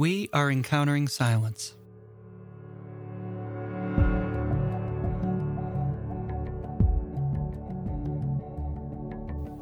We 0.00 0.30
are 0.32 0.50
encountering 0.50 1.08
silence. 1.08 1.76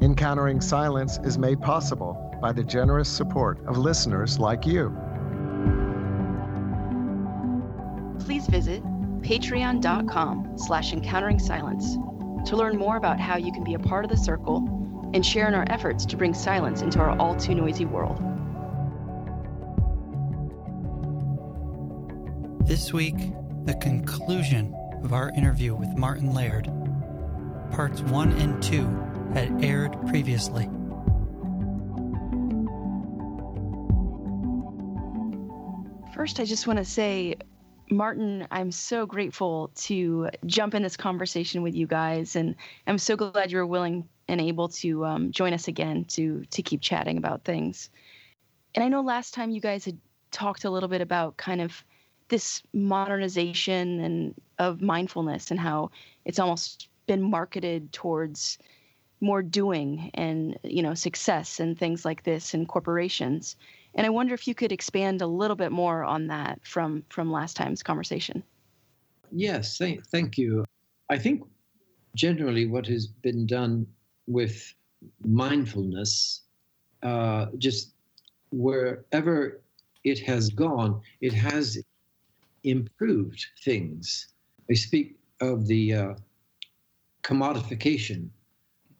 Encountering 0.01 0.61
Silence 0.61 1.19
is 1.25 1.37
made 1.37 1.59
possible 1.59 2.37
by 2.41 2.53
the 2.53 2.63
generous 2.63 3.09
support 3.09 3.59
of 3.67 3.77
listeners 3.77 4.39
like 4.39 4.65
you. 4.65 4.95
Please 8.21 8.47
visit 8.47 8.81
patreon.com 9.21 10.53
slash 10.55 10.93
encountering 10.93 11.39
silence 11.39 11.97
to 12.45 12.55
learn 12.55 12.77
more 12.77 12.95
about 12.95 13.19
how 13.19 13.35
you 13.35 13.51
can 13.51 13.65
be 13.65 13.73
a 13.73 13.79
part 13.79 14.05
of 14.05 14.09
the 14.09 14.15
circle 14.15 14.59
and 15.13 15.25
share 15.25 15.49
in 15.49 15.53
our 15.53 15.65
efforts 15.69 16.05
to 16.05 16.15
bring 16.15 16.33
silence 16.33 16.81
into 16.81 16.97
our 16.99 17.09
all 17.19 17.35
too 17.35 17.55
noisy 17.55 17.83
world. 17.83 18.38
This 22.69 22.93
week, 22.93 23.15
the 23.65 23.73
conclusion 23.73 24.75
of 25.03 25.11
our 25.11 25.31
interview 25.31 25.73
with 25.73 25.89
Martin 25.97 26.35
Laird. 26.35 26.65
Parts 27.71 28.01
1 28.01 28.31
and 28.33 28.61
2 28.61 28.85
had 29.33 29.63
aired 29.63 29.93
previously. 30.05 30.69
First, 36.13 36.39
I 36.39 36.45
just 36.45 36.67
want 36.67 36.77
to 36.77 36.85
say, 36.85 37.37
Martin, 37.89 38.47
I'm 38.51 38.71
so 38.71 39.07
grateful 39.07 39.71
to 39.77 40.29
jump 40.45 40.75
in 40.75 40.83
this 40.83 40.95
conversation 40.95 41.63
with 41.63 41.73
you 41.73 41.87
guys, 41.87 42.35
and 42.35 42.53
I'm 42.85 42.99
so 42.99 43.15
glad 43.15 43.51
you 43.51 43.57
were 43.57 43.65
willing 43.65 44.07
and 44.27 44.39
able 44.39 44.69
to 44.69 45.05
um, 45.05 45.31
join 45.31 45.53
us 45.53 45.67
again 45.67 46.05
to 46.09 46.45
to 46.51 46.61
keep 46.61 46.81
chatting 46.81 47.17
about 47.17 47.43
things. 47.43 47.89
And 48.75 48.83
I 48.83 48.89
know 48.89 49.01
last 49.01 49.33
time 49.33 49.49
you 49.49 49.59
guys 49.59 49.85
had 49.85 49.97
talked 50.29 50.65
a 50.65 50.69
little 50.69 50.89
bit 50.89 51.01
about 51.01 51.35
kind 51.35 51.61
of 51.61 51.83
this 52.29 52.61
modernization 52.73 53.99
and 53.99 54.35
of 54.57 54.81
mindfulness 54.81 55.51
and 55.51 55.59
how 55.59 55.91
it's 56.25 56.39
almost 56.39 56.89
been 57.07 57.21
marketed 57.21 57.91
towards 57.91 58.57
more 59.21 59.41
doing 59.41 60.11
and 60.13 60.57
you 60.63 60.81
know 60.81 60.93
success 60.93 61.59
and 61.59 61.77
things 61.77 62.05
like 62.05 62.23
this 62.23 62.53
in 62.53 62.65
corporations. 62.65 63.55
And 63.95 64.05
i 64.05 64.09
wonder 64.09 64.33
if 64.33 64.47
you 64.47 64.55
could 64.55 64.71
expand 64.71 65.21
a 65.21 65.27
little 65.27 65.55
bit 65.55 65.71
more 65.71 66.03
on 66.03 66.27
that 66.27 66.59
from 66.63 67.03
from 67.09 67.31
last 67.31 67.57
time's 67.57 67.83
conversation. 67.83 68.43
Yes 69.31 69.77
thank, 69.77 70.05
thank 70.07 70.37
you. 70.37 70.63
I 71.09 71.17
think 71.17 71.43
generally 72.15 72.65
what 72.65 72.85
has 72.87 73.07
been 73.07 73.45
done 73.45 73.85
with 74.27 74.73
mindfulness 75.25 76.41
uh, 77.03 77.47
just 77.57 77.93
wherever 78.51 79.61
it 80.03 80.19
has 80.19 80.49
gone 80.49 81.01
it 81.21 81.33
has 81.33 81.77
improved 82.63 83.45
things 83.63 84.27
i 84.69 84.73
speak 84.73 85.17
of 85.41 85.67
the 85.67 85.93
uh, 85.93 86.13
commodification 87.23 88.29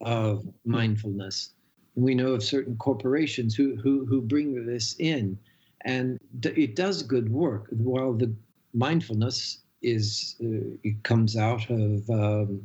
of 0.01 0.47
mindfulness. 0.65 1.53
We 1.95 2.15
know 2.15 2.33
of 2.33 2.43
certain 2.43 2.77
corporations 2.77 3.55
who, 3.55 3.75
who, 3.75 4.05
who 4.05 4.21
bring 4.21 4.65
this 4.65 4.95
in, 4.99 5.37
and 5.81 6.19
it 6.43 6.75
does 6.75 7.03
good 7.03 7.29
work. 7.29 7.67
While 7.71 8.13
the 8.13 8.33
mindfulness 8.73 9.59
is, 9.81 10.35
uh, 10.41 10.77
it 10.83 11.03
comes 11.03 11.35
out 11.35 11.69
of 11.69 12.09
um, 12.09 12.61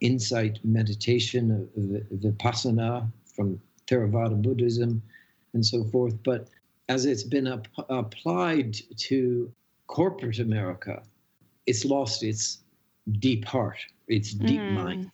insight 0.00 0.58
meditation, 0.64 1.68
uh, 1.76 2.16
vipassana 2.16 3.10
from 3.34 3.60
Theravada 3.86 4.40
Buddhism, 4.40 5.02
and 5.54 5.64
so 5.64 5.84
forth. 5.84 6.14
But 6.22 6.48
as 6.88 7.04
it's 7.04 7.24
been 7.24 7.46
ap- 7.46 7.68
applied 7.88 8.76
to 8.98 9.52
corporate 9.86 10.38
America, 10.38 11.02
it's 11.66 11.84
lost 11.84 12.22
its 12.22 12.58
deep 13.18 13.44
heart, 13.44 13.78
its 14.08 14.32
deep 14.32 14.60
mm. 14.60 14.72
mind, 14.72 15.10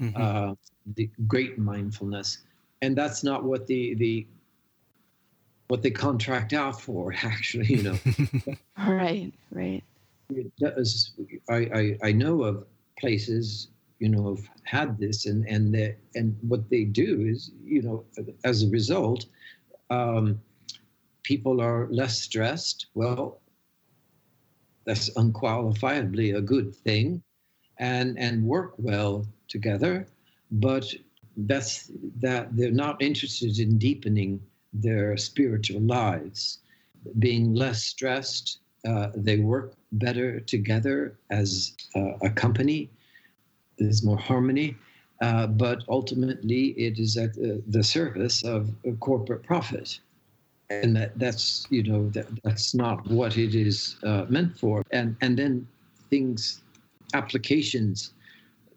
mm-hmm. 0.00 0.20
uh, 0.20 0.54
the 0.94 1.10
great 1.26 1.58
mindfulness, 1.58 2.38
and 2.82 2.96
that's 2.96 3.22
not 3.22 3.44
what 3.44 3.66
the 3.66 3.94
the 3.94 4.26
what 5.68 5.82
they 5.82 5.90
contract 5.90 6.52
out 6.52 6.80
for. 6.80 7.12
Actually, 7.22 7.66
you 7.66 7.82
know. 7.82 7.98
right, 8.86 9.32
right. 9.52 9.82
It 10.30 10.52
does. 10.56 11.12
I, 11.48 11.56
I 11.56 11.98
I 12.08 12.12
know 12.12 12.42
of 12.42 12.64
places 12.98 13.68
you 13.98 14.08
know 14.08 14.34
have 14.34 14.48
had 14.64 14.98
this, 14.98 15.26
and 15.26 15.46
and 15.46 15.74
the, 15.74 15.94
and 16.14 16.36
what 16.42 16.68
they 16.70 16.84
do 16.84 17.26
is 17.26 17.50
you 17.64 17.82
know 17.82 18.04
as 18.44 18.62
a 18.62 18.68
result. 18.68 19.26
Um, 19.90 20.40
people 21.22 21.60
are 21.60 21.88
less 21.90 22.20
stressed. 22.22 22.86
Well, 22.94 23.40
that's 24.84 25.10
unqualifiably 25.10 26.36
a 26.36 26.40
good 26.40 26.74
thing 26.74 27.22
and 27.78 28.18
and 28.18 28.44
work 28.44 28.74
well 28.78 29.26
together. 29.48 30.06
But 30.50 30.92
that's 31.36 31.90
that 32.20 32.56
they're 32.56 32.70
not 32.70 33.00
interested 33.02 33.58
in 33.58 33.78
deepening 33.78 34.40
their 34.72 35.16
spiritual 35.16 35.80
lives. 35.80 36.58
Being 37.18 37.54
less 37.54 37.84
stressed 37.84 38.60
uh, 38.86 39.08
they 39.14 39.38
work 39.38 39.74
better 39.92 40.40
together 40.40 41.18
as 41.30 41.74
uh, 41.94 42.12
a 42.22 42.30
company 42.30 42.88
there's 43.78 44.04
more 44.04 44.16
harmony 44.16 44.76
uh, 45.20 45.46
but 45.46 45.82
ultimately 45.88 46.68
it 46.78 46.98
is 46.98 47.16
at 47.16 47.34
the 47.34 47.82
service 47.82 48.42
of, 48.44 48.70
of 48.86 48.98
corporate 49.00 49.42
profit 49.42 50.00
and 50.70 50.96
that, 50.96 51.18
that's 51.18 51.66
you 51.70 51.82
know 51.82 52.08
that, 52.10 52.26
that's 52.44 52.74
not 52.74 53.06
what 53.10 53.36
it 53.36 53.54
is 53.54 53.96
uh, 54.04 54.24
meant 54.28 54.56
for 54.56 54.84
and 54.92 55.16
and 55.20 55.36
then 55.36 55.66
things 56.10 56.62
applications 57.14 58.12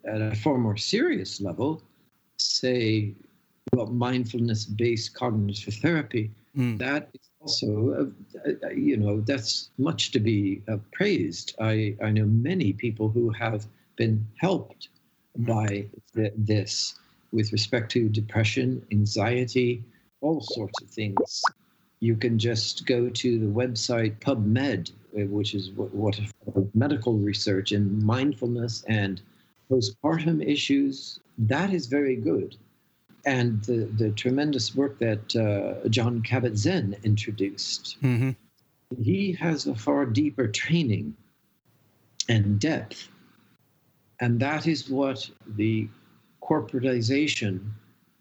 at 0.06 0.20
a 0.20 0.34
far 0.34 0.58
more 0.58 0.76
serious 0.76 1.40
level, 1.40 1.82
say, 2.36 3.14
well, 3.72 3.86
mindfulness 3.86 4.64
based 4.64 5.14
cognitive 5.14 5.74
therapy, 5.74 6.30
mm. 6.56 6.78
that 6.78 7.08
is 7.14 7.30
also, 7.40 8.12
uh, 8.46 8.50
uh, 8.62 8.70
you 8.70 8.96
know, 8.96 9.20
that's 9.20 9.70
much 9.78 10.10
to 10.12 10.20
be 10.20 10.62
uh, 10.68 10.76
praised. 10.92 11.54
I, 11.60 11.96
I 12.02 12.10
know 12.10 12.26
many 12.26 12.72
people 12.72 13.08
who 13.08 13.30
have 13.30 13.66
been 13.96 14.26
helped 14.36 14.88
mm. 15.38 15.46
by 15.46 15.86
th- 16.14 16.34
this 16.36 16.94
with 17.32 17.52
respect 17.52 17.90
to 17.92 18.08
depression, 18.08 18.84
anxiety, 18.92 19.82
all 20.20 20.40
sorts 20.40 20.80
of 20.82 20.88
things. 20.90 21.42
You 22.00 22.16
can 22.16 22.38
just 22.38 22.86
go 22.86 23.08
to 23.08 23.38
the 23.38 23.46
website 23.46 24.18
PubMed 24.20 24.92
uh, 25.16 25.26
which 25.26 25.54
is 25.54 25.70
what, 25.70 25.94
what 25.94 26.20
medical 26.74 27.14
research 27.14 27.70
and 27.72 28.02
mindfulness 28.02 28.84
and 28.88 29.20
postpartum 29.70 30.44
issues, 30.44 31.20
that 31.38 31.72
is 31.72 31.86
very 31.86 32.16
good. 32.16 32.56
And 33.24 33.62
the, 33.62 33.88
the 33.96 34.10
tremendous 34.10 34.74
work 34.74 34.98
that 34.98 35.36
uh, 35.36 35.88
Jon 35.88 36.22
Kabat-Zinn 36.22 36.96
introduced, 37.04 37.96
mm-hmm. 38.02 38.30
he 39.00 39.32
has 39.32 39.66
a 39.66 39.74
far 39.74 40.04
deeper 40.04 40.48
training 40.48 41.16
and 42.28 42.58
depth. 42.58 43.08
And 44.20 44.40
that 44.40 44.66
is 44.66 44.90
what 44.90 45.30
the 45.46 45.88
corporatization 46.42 47.60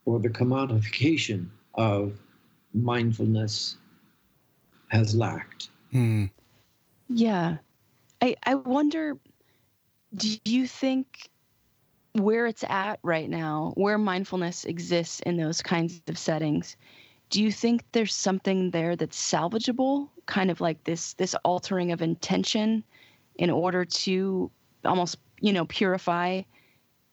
or 0.06 0.20
the 0.20 0.30
commodification 0.30 1.48
of 1.74 2.14
mindfulness 2.74 3.78
has 4.90 5.16
lacked. 5.16 5.70
Mm. 5.94 6.30
Yeah. 7.10 7.58
I 8.22 8.36
I 8.44 8.56
wonder 8.56 9.18
do 10.16 10.38
you 10.46 10.68
think 10.68 11.30
where 12.14 12.46
it's 12.46 12.64
at 12.70 13.00
right 13.02 13.30
now, 13.30 13.74
where 13.76 13.98
mindfulness 13.98 14.66
exists 14.66 15.20
in 15.22 15.38
those 15.38 15.62
kinds 15.62 16.00
of 16.08 16.18
settings, 16.18 16.78
do 17.32 17.42
you 17.42 17.52
think 17.52 17.84
there's 17.92 18.14
something 18.14 18.70
there 18.70 18.96
that's 18.96 19.20
salvageable, 19.20 20.10
kind 20.28 20.52
of 20.52 20.62
like 20.62 20.84
this 20.84 21.14
this 21.14 21.36
altering 21.44 21.92
of 21.92 22.02
intention 22.02 22.84
in 23.36 23.50
order 23.50 23.84
to 23.84 24.52
almost, 24.86 25.18
you 25.40 25.52
know, 25.52 25.66
purify 25.66 26.44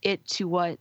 it 0.03 0.25
to 0.27 0.47
what 0.47 0.79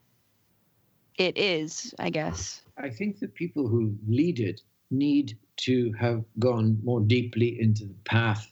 it 1.17 1.37
is, 1.37 1.93
I 1.99 2.09
guess. 2.09 2.61
I 2.79 2.89
think 2.89 3.19
the 3.19 3.27
people 3.27 3.67
who 3.67 3.95
lead 4.07 4.39
it 4.39 4.61
need 4.89 5.37
to 5.57 5.91
have 5.99 6.23
gone 6.39 6.79
more 6.83 7.01
deeply 7.01 7.59
into 7.59 7.85
the 7.85 7.95
path 8.05 8.51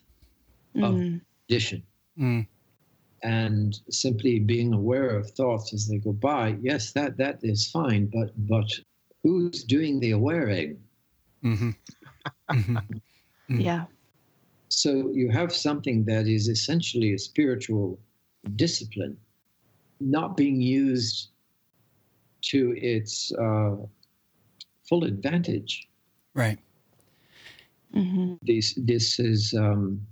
of 0.76 0.96
mm. 0.96 1.22
condition. 1.48 1.84
Mm. 2.20 2.48
And 3.24 3.80
simply 3.90 4.40
being 4.40 4.74
aware 4.74 5.10
of 5.18 5.32
thoughts 5.32 5.74
as 5.74 5.88
they 5.88 5.98
go 5.98 6.12
by, 6.12 6.58
yes, 6.62 6.92
that 6.92 7.18
that 7.18 7.40
is 7.42 7.72
fine, 7.72 8.08
but 8.08 8.32
but 8.48 8.70
who's 9.24 9.64
doing 9.64 10.00
the 10.00 10.12
awareing? 10.12 10.78
Mm-hmm. 11.44 11.70
mm-hmm. 12.52 12.78
Mm. 13.50 13.64
Yeah. 13.64 13.86
So 14.68 15.10
you 15.12 15.32
have 15.32 15.56
something 15.56 16.04
that 16.04 16.28
is 16.28 16.50
essentially 16.50 17.14
a 17.14 17.18
spiritual 17.18 17.98
discipline, 18.58 19.18
not 20.02 20.36
being 20.36 20.60
used 20.62 21.30
to 22.52 22.76
its 22.78 23.32
uh, 23.34 23.78
full 24.88 25.04
advantage. 25.04 25.88
Right. 26.34 26.60
Mm-hmm. 27.96 28.36
This 28.42 28.74
this 28.78 29.20
is 29.20 29.54
um, 29.54 30.06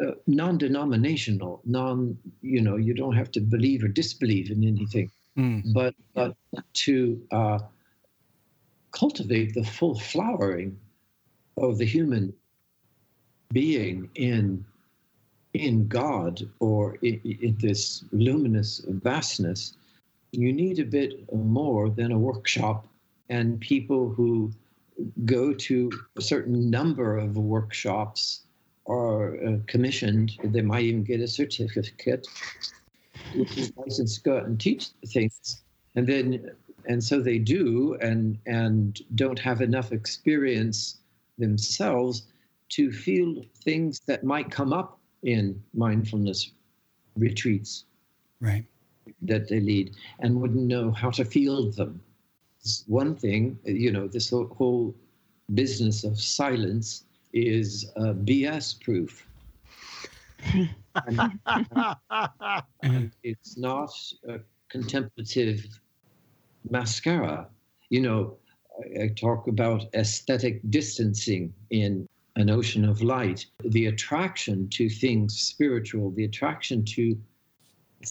uh, 0.00 0.12
non-denominational, 0.26 1.60
non 1.64 2.16
you 2.40 2.60
know 2.60 2.76
you 2.76 2.94
don't 2.94 3.14
have 3.14 3.30
to 3.32 3.40
believe 3.40 3.84
or 3.84 3.88
disbelieve 3.88 4.50
in 4.50 4.64
anything, 4.64 5.10
mm. 5.36 5.62
but 5.74 5.94
but 6.14 6.34
to 6.74 7.20
uh, 7.30 7.58
cultivate 8.90 9.54
the 9.54 9.64
full 9.64 9.98
flowering 9.98 10.78
of 11.56 11.78
the 11.78 11.84
human 11.84 12.32
being 13.52 14.08
in 14.14 14.64
in 15.54 15.86
God 15.86 16.48
or 16.60 16.96
in, 17.02 17.20
in, 17.24 17.56
this 17.60 18.04
luminous 18.12 18.80
vastness, 18.88 19.74
you 20.32 20.52
need 20.52 20.78
a 20.78 20.84
bit 20.84 21.32
more 21.32 21.90
than 21.90 22.10
a 22.10 22.18
workshop 22.18 22.86
and 23.28 23.60
people 23.60 24.08
who 24.08 24.50
go 25.24 25.52
to 25.52 25.90
a 26.16 26.22
certain 26.22 26.70
number 26.70 27.16
of 27.16 27.36
workshops 27.36 28.42
are 28.86 29.36
uh, 29.44 29.56
commissioned. 29.66 30.32
They 30.42 30.62
might 30.62 30.82
even 30.82 31.04
get 31.04 31.20
a 31.20 31.28
certificate, 31.28 32.26
which 33.36 33.56
is 33.56 33.72
license 33.76 34.16
to 34.16 34.22
go 34.22 34.36
out 34.38 34.46
and 34.46 34.60
teach 34.60 34.88
things. 35.06 35.62
And 35.94 36.06
then, 36.06 36.50
and 36.86 37.02
so 37.02 37.20
they 37.20 37.38
do, 37.38 37.96
and 38.00 38.38
and 38.46 38.98
don't 39.14 39.38
have 39.38 39.60
enough 39.60 39.92
experience 39.92 40.98
themselves 41.38 42.26
to 42.70 42.90
feel 42.90 43.42
things 43.64 44.00
that 44.06 44.24
might 44.24 44.50
come 44.50 44.72
up 44.72 44.98
in 45.22 45.62
mindfulness 45.74 46.50
retreats 47.16 47.84
right 48.40 48.64
that 49.22 49.48
they 49.48 49.60
lead 49.60 49.94
and 50.20 50.40
wouldn't 50.40 50.66
know 50.66 50.90
how 50.90 51.10
to 51.10 51.24
field 51.24 51.74
them. 51.74 52.00
It's 52.60 52.84
one 52.86 53.16
thing 53.16 53.58
you 53.64 53.90
know 53.90 54.06
this 54.06 54.30
whole 54.30 54.94
business 55.54 56.04
of 56.04 56.20
silence 56.20 57.04
is 57.32 57.90
uh, 57.96 58.12
bs 58.12 58.80
proof. 58.80 59.26
And, 61.06 61.40
and 62.82 63.12
it's 63.22 63.56
not 63.56 63.92
a 64.28 64.40
contemplative 64.68 65.66
mascara. 66.70 67.48
You 67.90 68.02
know 68.02 68.36
I 69.00 69.08
talk 69.08 69.48
about 69.48 69.86
aesthetic 69.94 70.60
distancing 70.70 71.52
in 71.70 72.08
an 72.36 72.48
ocean 72.50 72.84
of 72.84 73.02
light. 73.02 73.46
The 73.64 73.86
attraction 73.86 74.68
to 74.70 74.88
things 74.88 75.38
spiritual, 75.38 76.10
the 76.12 76.24
attraction 76.24 76.84
to 76.96 77.16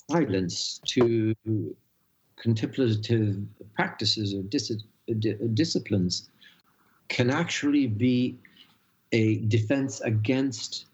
silence, 0.10 0.80
to 0.86 1.36
contemplative 2.38 3.38
practices 3.76 4.34
or 4.34 4.42
dis- 4.44 4.84
disciplines 5.54 6.30
can 7.08 7.30
actually 7.30 7.88
be 7.88 8.38
a 9.12 9.38
defense 9.48 10.02
against 10.02 10.86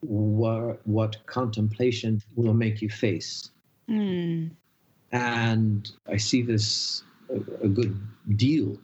what, 0.00 0.86
what 0.86 1.24
contemplation 1.26 2.22
will 2.36 2.54
make 2.54 2.80
you 2.80 2.88
face. 2.88 3.50
Mm. 3.88 4.50
And 5.10 5.90
I 6.08 6.16
see 6.16 6.42
this 6.42 7.02
a, 7.28 7.64
a 7.64 7.68
good 7.68 8.00
deal 8.36 8.78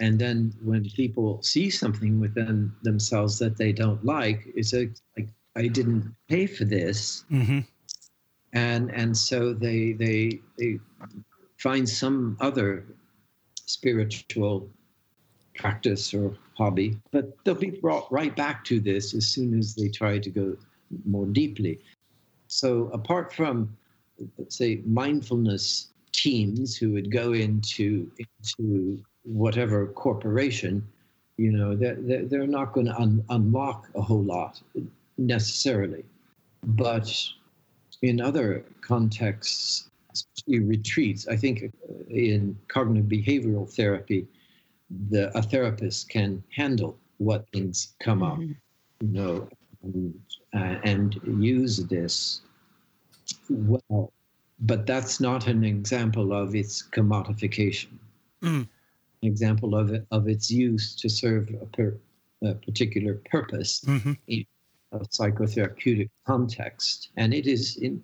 and 0.00 0.18
then 0.18 0.52
when 0.62 0.88
people 0.90 1.42
see 1.42 1.70
something 1.70 2.20
within 2.20 2.72
themselves 2.82 3.38
that 3.38 3.56
they 3.56 3.72
don't 3.72 4.04
like, 4.04 4.42
it's 4.54 4.74
a, 4.74 4.88
like 5.16 5.28
I 5.56 5.68
didn't 5.68 6.14
pay 6.28 6.46
for 6.46 6.64
this, 6.64 7.24
mm-hmm. 7.30 7.60
And 8.54 8.90
and 8.92 9.16
so 9.16 9.52
they 9.52 9.92
they 9.92 10.40
they 10.58 10.78
find 11.58 11.88
some 11.88 12.36
other 12.40 12.84
spiritual 13.66 14.68
practice 15.56 16.12
or 16.14 16.36
hobby, 16.56 16.96
but 17.10 17.32
they'll 17.44 17.54
be 17.54 17.70
brought 17.70 18.10
right 18.12 18.34
back 18.34 18.64
to 18.64 18.80
this 18.80 19.14
as 19.14 19.26
soon 19.26 19.58
as 19.58 19.74
they 19.74 19.88
try 19.88 20.18
to 20.18 20.30
go 20.30 20.56
more 21.04 21.26
deeply. 21.26 21.78
So 22.48 22.90
apart 22.92 23.32
from 23.32 23.76
say 24.48 24.80
mindfulness 24.84 25.88
teams 26.12 26.76
who 26.76 26.92
would 26.92 27.10
go 27.10 27.32
into 27.32 28.10
into 28.18 29.02
whatever 29.24 29.86
corporation, 29.88 30.86
you 31.36 31.50
know, 31.50 31.74
they're, 31.74 32.24
they're 32.24 32.46
not 32.46 32.72
going 32.72 32.86
to 32.86 32.96
un- 32.96 33.24
unlock 33.30 33.88
a 33.94 34.02
whole 34.02 34.22
lot 34.22 34.60
necessarily. 35.18 36.04
But 36.62 37.12
in 38.08 38.20
other 38.20 38.64
contexts, 38.80 39.90
especially 40.12 40.60
retreats, 40.60 41.26
I 41.28 41.36
think 41.36 41.72
in 42.08 42.56
cognitive 42.68 43.08
behavioral 43.08 43.68
therapy, 43.68 44.26
the, 45.10 45.36
a 45.36 45.42
therapist 45.42 46.08
can 46.08 46.42
handle 46.50 46.98
what 47.18 47.46
things 47.52 47.94
come 48.00 48.22
up, 48.22 48.38
mm-hmm. 48.38 48.52
you 49.00 49.08
know, 49.08 49.48
and, 49.82 50.14
uh, 50.54 50.78
and 50.84 51.20
use 51.38 51.78
this 51.78 52.42
well. 53.48 54.12
But 54.60 54.86
that's 54.86 55.20
not 55.20 55.46
an 55.48 55.64
example 55.64 56.32
of 56.32 56.54
its 56.54 56.82
commodification. 56.82 57.98
Mm 58.42 58.68
example 59.26 59.74
of 59.74 59.92
it, 59.92 60.06
of 60.10 60.28
its 60.28 60.50
use 60.50 60.94
to 60.96 61.08
serve 61.08 61.48
a, 61.60 61.66
per, 61.66 61.96
a 62.42 62.54
particular 62.54 63.20
purpose 63.30 63.80
mm-hmm. 63.86 64.12
in 64.28 64.44
a 64.94 65.00
psychotherapeutic 65.00 66.10
context, 66.26 67.10
and 67.16 67.34
it 67.34 67.46
is 67.46 67.76
in 67.76 68.02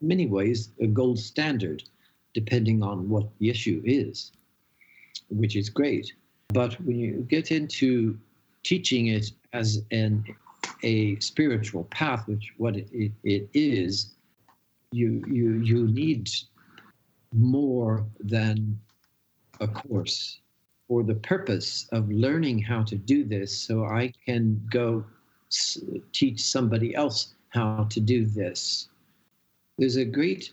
many 0.00 0.26
ways 0.26 0.70
a 0.80 0.86
gold 0.86 1.18
standard, 1.18 1.82
depending 2.34 2.82
on 2.82 3.08
what 3.08 3.26
the 3.38 3.50
issue 3.50 3.82
is, 3.84 4.32
which 5.28 5.56
is 5.56 5.68
great. 5.68 6.12
But 6.48 6.80
when 6.80 6.98
you 6.98 7.26
get 7.28 7.52
into 7.52 8.18
teaching 8.62 9.08
it 9.08 9.30
as 9.52 9.82
an 9.90 10.24
a 10.82 11.18
spiritual 11.20 11.84
path, 11.84 12.26
which 12.28 12.52
what 12.56 12.76
it, 12.76 13.12
it, 13.24 13.48
is, 13.52 14.14
you 14.92 15.22
you 15.28 15.60
you 15.60 15.88
need 15.88 16.30
more 17.34 18.06
than 18.20 18.78
a 19.60 19.68
course 19.68 20.40
for 20.86 21.02
the 21.02 21.14
purpose 21.16 21.86
of 21.92 22.10
learning 22.10 22.58
how 22.58 22.82
to 22.82 22.96
do 22.96 23.24
this 23.24 23.52
so 23.56 23.84
I 23.84 24.12
can 24.24 24.62
go 24.70 25.04
teach 26.12 26.42
somebody 26.42 26.94
else 26.94 27.34
how 27.50 27.84
to 27.90 28.00
do 28.00 28.26
this. 28.26 28.88
There's 29.78 29.96
a 29.96 30.04
great 30.04 30.52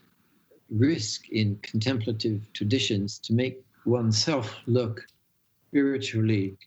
risk 0.70 1.30
in 1.30 1.58
contemplative 1.62 2.42
traditions 2.54 3.20
to 3.20 3.34
make 3.34 3.64
oneself 3.86 4.56
look 4.66 5.06
spiritually 5.70 6.58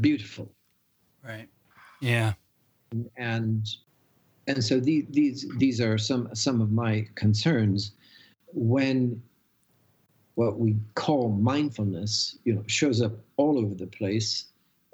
beautiful. 0.00 0.50
Right. 1.24 1.48
Yeah. 2.00 2.32
And 3.16 3.68
and 4.46 4.64
so 4.64 4.80
these 4.80 5.04
these 5.10 5.46
these 5.58 5.80
are 5.80 5.98
some 5.98 6.28
some 6.34 6.60
of 6.60 6.72
my 6.72 7.06
concerns 7.14 7.92
when 8.52 9.22
what 10.34 10.58
we 10.58 10.76
call 10.94 11.28
mindfulness, 11.28 12.38
you 12.44 12.54
know, 12.54 12.64
shows 12.66 13.02
up 13.02 13.12
all 13.36 13.58
over 13.58 13.74
the 13.74 13.86
place, 13.86 14.46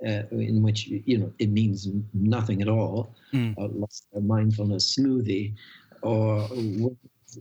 uh, 0.04 0.22
in 0.30 0.62
which 0.62 0.86
you 0.88 1.18
know 1.18 1.32
it 1.38 1.50
means 1.50 1.88
nothing 2.12 2.60
at 2.60 2.68
all, 2.68 3.14
mm. 3.32 3.54
uh, 3.58 4.18
a 4.18 4.20
mindfulness 4.20 4.96
smoothie, 4.96 5.54
or 6.02 6.40
what 6.42 6.92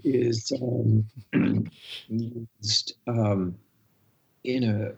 is 0.04 0.52
um, 0.62 1.06
used 2.08 2.96
um, 3.08 3.56
in 4.44 4.64
a 4.64 4.92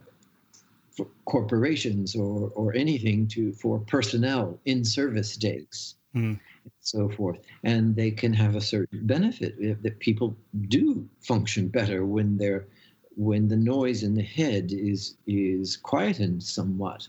corporations 1.26 2.16
or 2.16 2.52
or 2.56 2.76
anything 2.76 3.28
to 3.28 3.54
for 3.54 3.80
personnel 3.80 4.60
in 4.66 4.84
service 4.84 5.36
days. 5.38 5.96
Mm. 6.16 6.40
So 6.82 7.10
forth, 7.10 7.40
and 7.64 7.96
they 7.96 8.12
can 8.12 8.34
have 8.34 8.56
a 8.56 8.62
certain 8.62 9.06
benefit 9.08 9.82
that 9.84 10.00
people 10.00 10.36
do 10.68 11.08
function 11.22 11.70
better 11.70 12.06
when 12.06 12.38
they're 12.38 12.68
when 13.16 13.48
the 13.48 13.58
noise 13.58 14.04
in 14.04 14.14
the 14.14 14.24
head 14.24 14.72
is 14.72 15.18
is 15.26 15.76
quietened 15.76 16.44
somewhat 16.44 17.08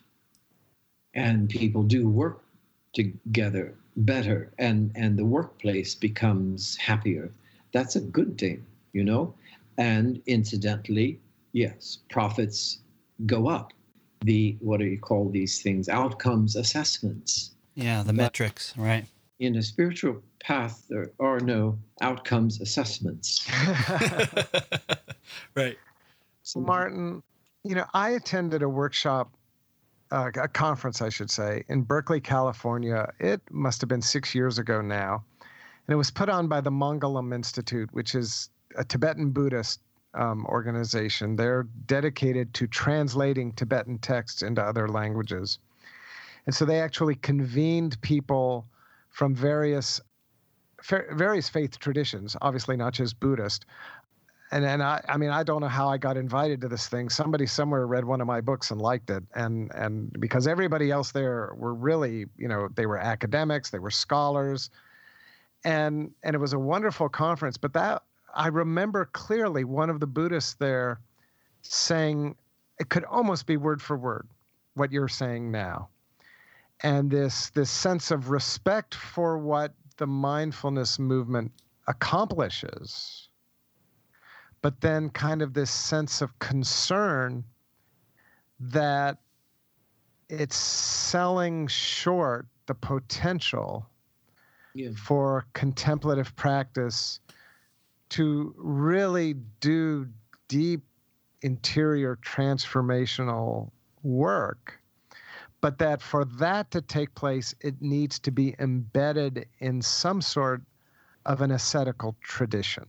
and 1.19 1.49
people 1.49 1.83
do 1.83 2.09
work 2.09 2.45
together 2.95 3.75
better 3.97 4.53
and 4.59 4.93
and 4.95 5.19
the 5.19 5.25
workplace 5.25 5.95
becomes 5.95 6.77
happier. 6.77 7.31
That's 7.73 7.97
a 7.97 8.01
good 8.01 8.39
thing 8.39 8.65
you 8.93 9.05
know? 9.05 9.35
And 9.77 10.23
incidentally 10.27 11.21
yes 11.53 11.99
profits 12.11 12.79
go 13.27 13.49
up. 13.49 13.73
The 14.23 14.57
what 14.61 14.79
do 14.81 14.87
you 14.87 14.99
call 14.99 15.29
these 15.29 15.63
things? 15.63 15.89
Outcomes 15.89 16.57
assessments. 16.57 17.53
Yeah 17.75 18.03
the 18.03 18.13
but 18.13 18.23
metrics 18.23 18.75
right. 18.77 19.05
in 19.41 19.57
a 19.57 19.63
spiritual 19.63 20.23
path 20.41 20.85
there 20.89 21.11
are 21.19 21.41
no 21.41 21.79
outcomes 22.01 22.61
assessments. 22.61 23.49
Right. 25.55 25.77
So, 26.43 26.61
Martin, 26.61 27.23
you 27.65 27.75
know, 27.75 27.85
I 27.93 28.11
attended 28.11 28.63
a 28.63 28.69
workshop, 28.69 29.31
uh, 30.11 30.31
a 30.35 30.49
conference, 30.49 31.03
I 31.03 31.09
should 31.09 31.31
say, 31.31 31.65
in 31.69 31.83
Berkeley, 31.83 32.21
California. 32.21 33.13
It 33.19 33.41
must 33.51 33.81
have 33.81 33.89
been 33.89 34.03
six 34.03 34.35
years 34.35 34.59
ago 34.59 34.81
now. 34.81 35.25
And 35.41 35.95
it 35.95 35.97
was 35.97 36.11
put 36.11 36.29
on 36.29 36.49
by 36.49 36.61
the 36.61 36.71
Mangalam 36.71 37.35
Institute, 37.35 37.89
which 37.93 38.15
is 38.15 38.51
a 38.77 38.85
Tibetan 38.85 39.31
Buddhist 39.31 39.81
um, 40.15 40.47
organization. 40.47 41.37
They're 41.37 41.67
dedicated 41.87 42.55
to 42.55 42.67
translating 42.67 43.53
Tibetan 43.53 43.99
texts 43.99 44.43
into 44.43 44.63
other 44.63 44.89
languages. 44.89 45.59
And 46.47 46.55
so 46.55 46.65
they 46.65 46.81
actually 46.81 47.15
convened 47.15 48.01
people 48.01 48.67
from 49.11 49.35
various 49.35 50.01
various 51.11 51.49
faith 51.49 51.79
traditions, 51.81 52.37
obviously 52.41 52.77
not 52.77 52.93
just 52.93 53.19
Buddhist. 53.19 53.67
And 54.51 54.65
and 54.65 54.83
I 54.83 55.03
I 55.09 55.17
mean 55.19 55.31
I 55.31 55.43
don't 55.43 55.61
know 55.61 55.69
how 55.69 55.89
I 55.89 55.99
got 55.99 56.17
invited 56.17 56.61
to 56.63 56.69
this 56.69 56.89
thing. 56.89 57.11
Somebody 57.11 57.47
somewhere 57.47 57.87
read 57.87 58.05
one 58.05 58.21
of 58.21 58.27
my 58.27 58.41
books 58.41 58.71
and 58.71 58.81
liked 58.81 59.11
it, 59.11 59.23
and 59.35 59.71
and 59.75 60.13
because 60.21 60.47
everybody 60.47 60.91
else 60.91 61.13
there 61.13 61.55
were 61.57 61.75
really 61.75 62.27
you 62.37 62.49
know 62.49 62.69
they 62.75 62.87
were 62.87 62.99
academics, 62.99 63.71
they 63.71 63.79
were 63.79 63.91
scholars, 63.91 64.71
and 65.65 66.11
and 66.23 66.35
it 66.35 66.39
was 66.39 66.55
a 66.55 66.59
wonderful 66.59 67.09
conference. 67.09 67.57
But 67.59 67.75
that 67.75 68.03
I 68.35 68.49
remember 68.49 69.07
clearly 69.13 69.65
one 69.65 69.91
of 69.91 70.01
the 70.01 70.07
Buddhists 70.07 70.55
there 70.55 71.01
saying 71.63 72.37
it 72.79 72.89
could 72.89 73.05
almost 73.05 73.47
be 73.47 73.57
word 73.57 73.83
for 73.83 73.97
word 73.97 74.27
what 74.75 74.93
you're 74.93 75.09
saying 75.09 75.51
now 75.51 75.89
and 76.83 77.11
this 77.11 77.51
this 77.51 77.71
sense 77.71 78.11
of 78.11 78.31
respect 78.31 78.95
for 78.95 79.39
what 79.39 79.73
the 79.97 80.07
mindfulness 80.07 80.99
movement 80.99 81.51
accomplishes 81.89 83.28
but 84.69 84.83
then 84.83 85.09
kind 85.09 85.41
of 85.41 85.55
this 85.55 85.71
sense 85.71 86.21
of 86.21 86.39
concern 86.41 87.43
that 88.61 89.17
it's 90.29 90.57
selling 90.57 91.67
short 91.67 92.47
the 92.67 92.75
potential 92.75 93.89
yeah. 94.75 94.91
for 94.95 95.47
contemplative 95.55 96.37
practice 96.37 97.19
to 98.11 98.55
really 98.59 99.37
do 99.61 100.07
deep 100.49 100.83
interior 101.41 102.17
transformational 102.17 103.71
work 104.03 104.83
but 105.63 105.79
that 105.79 106.03
for 106.03 106.27
that 106.27 106.71
to 106.73 106.83
take 106.83 107.13
place, 107.15 107.55
it 107.63 107.81
needs 107.81 108.21
to 108.21 108.31
be 108.31 108.55
embedded 108.61 109.47
in 109.59 109.83
some 109.83 110.21
sort 110.21 110.63
of 111.27 111.41
an 111.41 111.51
ascetical 111.51 112.15
tradition, 112.23 112.87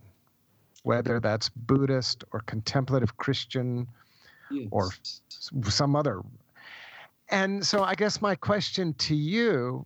whether 0.84 1.20
that's 1.20 1.50
Buddhist 1.50 2.24
or 2.32 2.42
contemplative 2.42 3.18
Christian 3.18 3.88
yes. 4.52 4.68
or 4.72 4.90
some 5.64 5.96
other. 5.96 6.22
And 7.30 7.66
so 7.66 7.84
I 7.84 7.96
guess 7.96 8.22
my 8.22 8.36
question 8.36 8.94
to 8.96 9.16
you 9.16 9.86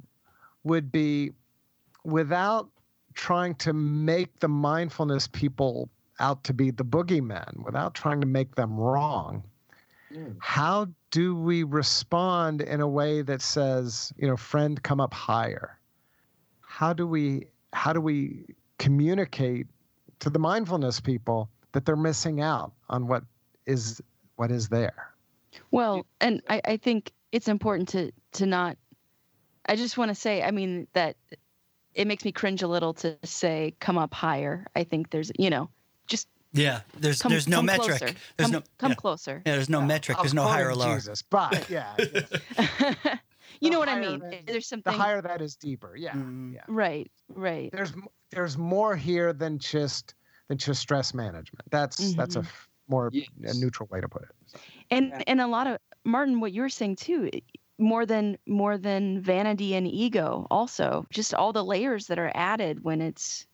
would 0.63 0.91
be 0.91 1.31
without 2.03 2.69
trying 3.13 3.55
to 3.55 3.73
make 3.73 4.39
the 4.39 4.47
mindfulness 4.47 5.27
people 5.27 5.89
out 6.19 6.43
to 6.45 6.53
be 6.53 6.71
the 6.71 6.85
boogeyman, 6.85 7.63
without 7.65 7.93
trying 7.93 8.21
to 8.21 8.27
make 8.27 8.55
them 8.55 8.77
wrong, 8.77 9.43
mm. 10.13 10.35
how 10.39 10.87
do 11.11 11.35
we 11.35 11.63
respond 11.63 12.61
in 12.61 12.81
a 12.81 12.87
way 12.87 13.21
that 13.21 13.41
says, 13.41 14.13
you 14.17 14.27
know, 14.27 14.37
friend, 14.37 14.81
come 14.83 14.99
up 14.99 15.13
higher? 15.13 15.77
How 16.61 16.93
do 16.93 17.05
we 17.05 17.47
how 17.73 17.91
do 17.91 18.01
we 18.01 18.45
communicate 18.77 19.67
to 20.23 20.29
the 20.29 20.39
mindfulness 20.39 21.01
people 21.01 21.49
that 21.73 21.85
they're 21.85 21.97
missing 21.97 22.39
out 22.39 22.71
on 22.89 23.07
what 23.07 23.23
is 23.65 24.01
what 24.37 24.51
is 24.51 24.69
there? 24.69 25.13
Well, 25.69 26.05
and 26.21 26.41
I, 26.49 26.61
I 26.63 26.77
think 26.77 27.11
it's 27.33 27.49
important 27.49 27.89
to 27.89 28.11
to 28.33 28.45
not 28.45 28.77
I 29.65 29.75
just 29.75 29.97
want 29.97 30.09
to 30.09 30.15
say, 30.15 30.41
I 30.41 30.51
mean, 30.51 30.87
that 30.93 31.17
it 31.93 32.07
makes 32.07 32.23
me 32.23 32.31
cringe 32.31 32.63
a 32.63 32.67
little 32.67 32.93
to 32.95 33.17
say 33.23 33.75
come 33.81 33.97
up 33.97 34.13
higher. 34.13 34.65
I 34.75 34.85
think 34.85 35.09
there's, 35.09 35.29
you 35.37 35.49
know, 35.49 35.69
just 36.07 36.29
yeah, 36.53 36.81
there's 36.99 37.21
come, 37.21 37.31
there's 37.31 37.47
no 37.49 37.61
metric. 37.61 37.97
Closer. 37.97 38.15
There's 38.37 38.49
come, 38.49 38.51
no 38.51 38.63
come 38.77 38.91
yeah. 38.91 38.95
closer. 38.95 39.41
Yeah, 39.45 39.55
there's 39.55 39.69
no 39.69 39.79
yeah. 39.79 39.85
metric. 39.85 40.17
There's 40.21 40.33
no 40.33 40.43
higher 40.43 40.69
or 40.69 40.75
lower. 40.75 40.95
Jesus, 40.95 41.21
but 41.21 41.69
yeah. 41.69 41.95
you 43.59 43.69
know 43.69 43.79
what 43.79 43.89
I 43.89 43.99
mean? 43.99 44.19
Than, 44.19 44.39
there's 44.45 44.67
something. 44.67 44.91
The 44.91 44.97
higher 44.97 45.21
that 45.21 45.41
is 45.41 45.55
deeper. 45.55 45.95
Yeah, 45.95 46.13
mm. 46.13 46.53
yeah. 46.53 46.61
Right. 46.67 47.11
Right. 47.29 47.71
There's 47.71 47.93
there's 48.31 48.57
more 48.57 48.95
here 48.95 49.33
than 49.33 49.59
just 49.59 50.15
than 50.47 50.57
just 50.57 50.81
stress 50.81 51.13
management. 51.13 51.69
That's 51.69 51.99
mm-hmm. 51.99 52.19
that's 52.19 52.35
a 52.35 52.39
mm-hmm. 52.39 52.49
more 52.87 53.09
yes. 53.11 53.55
a 53.55 53.59
neutral 53.59 53.87
way 53.91 54.01
to 54.01 54.07
put 54.07 54.23
it. 54.23 54.29
So, 54.45 54.59
and 54.91 55.09
yeah. 55.09 55.23
and 55.27 55.41
a 55.41 55.47
lot 55.47 55.67
of 55.67 55.77
Martin, 56.03 56.39
what 56.39 56.53
you're 56.53 56.69
saying 56.69 56.97
too, 56.97 57.29
more 57.77 58.05
than 58.05 58.37
more 58.47 58.77
than 58.77 59.21
vanity 59.21 59.75
and 59.75 59.87
ego. 59.87 60.47
Also, 60.51 61.05
just 61.09 61.33
all 61.33 61.53
the 61.53 61.63
layers 61.63 62.07
that 62.07 62.19
are 62.19 62.31
added 62.35 62.83
when 62.83 63.01
it's 63.01 63.45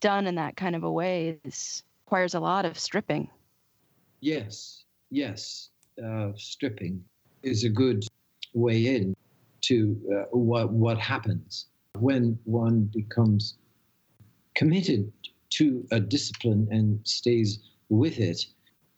done 0.00 0.26
in 0.26 0.34
that 0.36 0.56
kind 0.56 0.76
of 0.76 0.84
a 0.84 0.90
way 0.90 1.38
is 1.44 1.82
requires 2.04 2.34
a 2.34 2.40
lot 2.40 2.64
of 2.64 2.78
stripping. 2.78 3.28
Yes, 4.20 4.84
yes. 5.10 5.70
Uh, 6.02 6.30
stripping 6.36 7.02
is 7.42 7.64
a 7.64 7.68
good 7.68 8.04
way 8.54 8.96
in 8.96 9.16
to 9.68 9.96
uh, 10.12 10.36
what, 10.36 10.70
what 10.70 10.98
happens 10.98 11.66
when 11.98 12.38
one 12.44 12.90
becomes 12.92 13.56
committed 14.54 15.12
to 15.50 15.86
a 15.92 16.00
discipline 16.00 16.66
and 16.70 17.00
stays 17.04 17.60
with 17.88 18.18
it. 18.18 18.46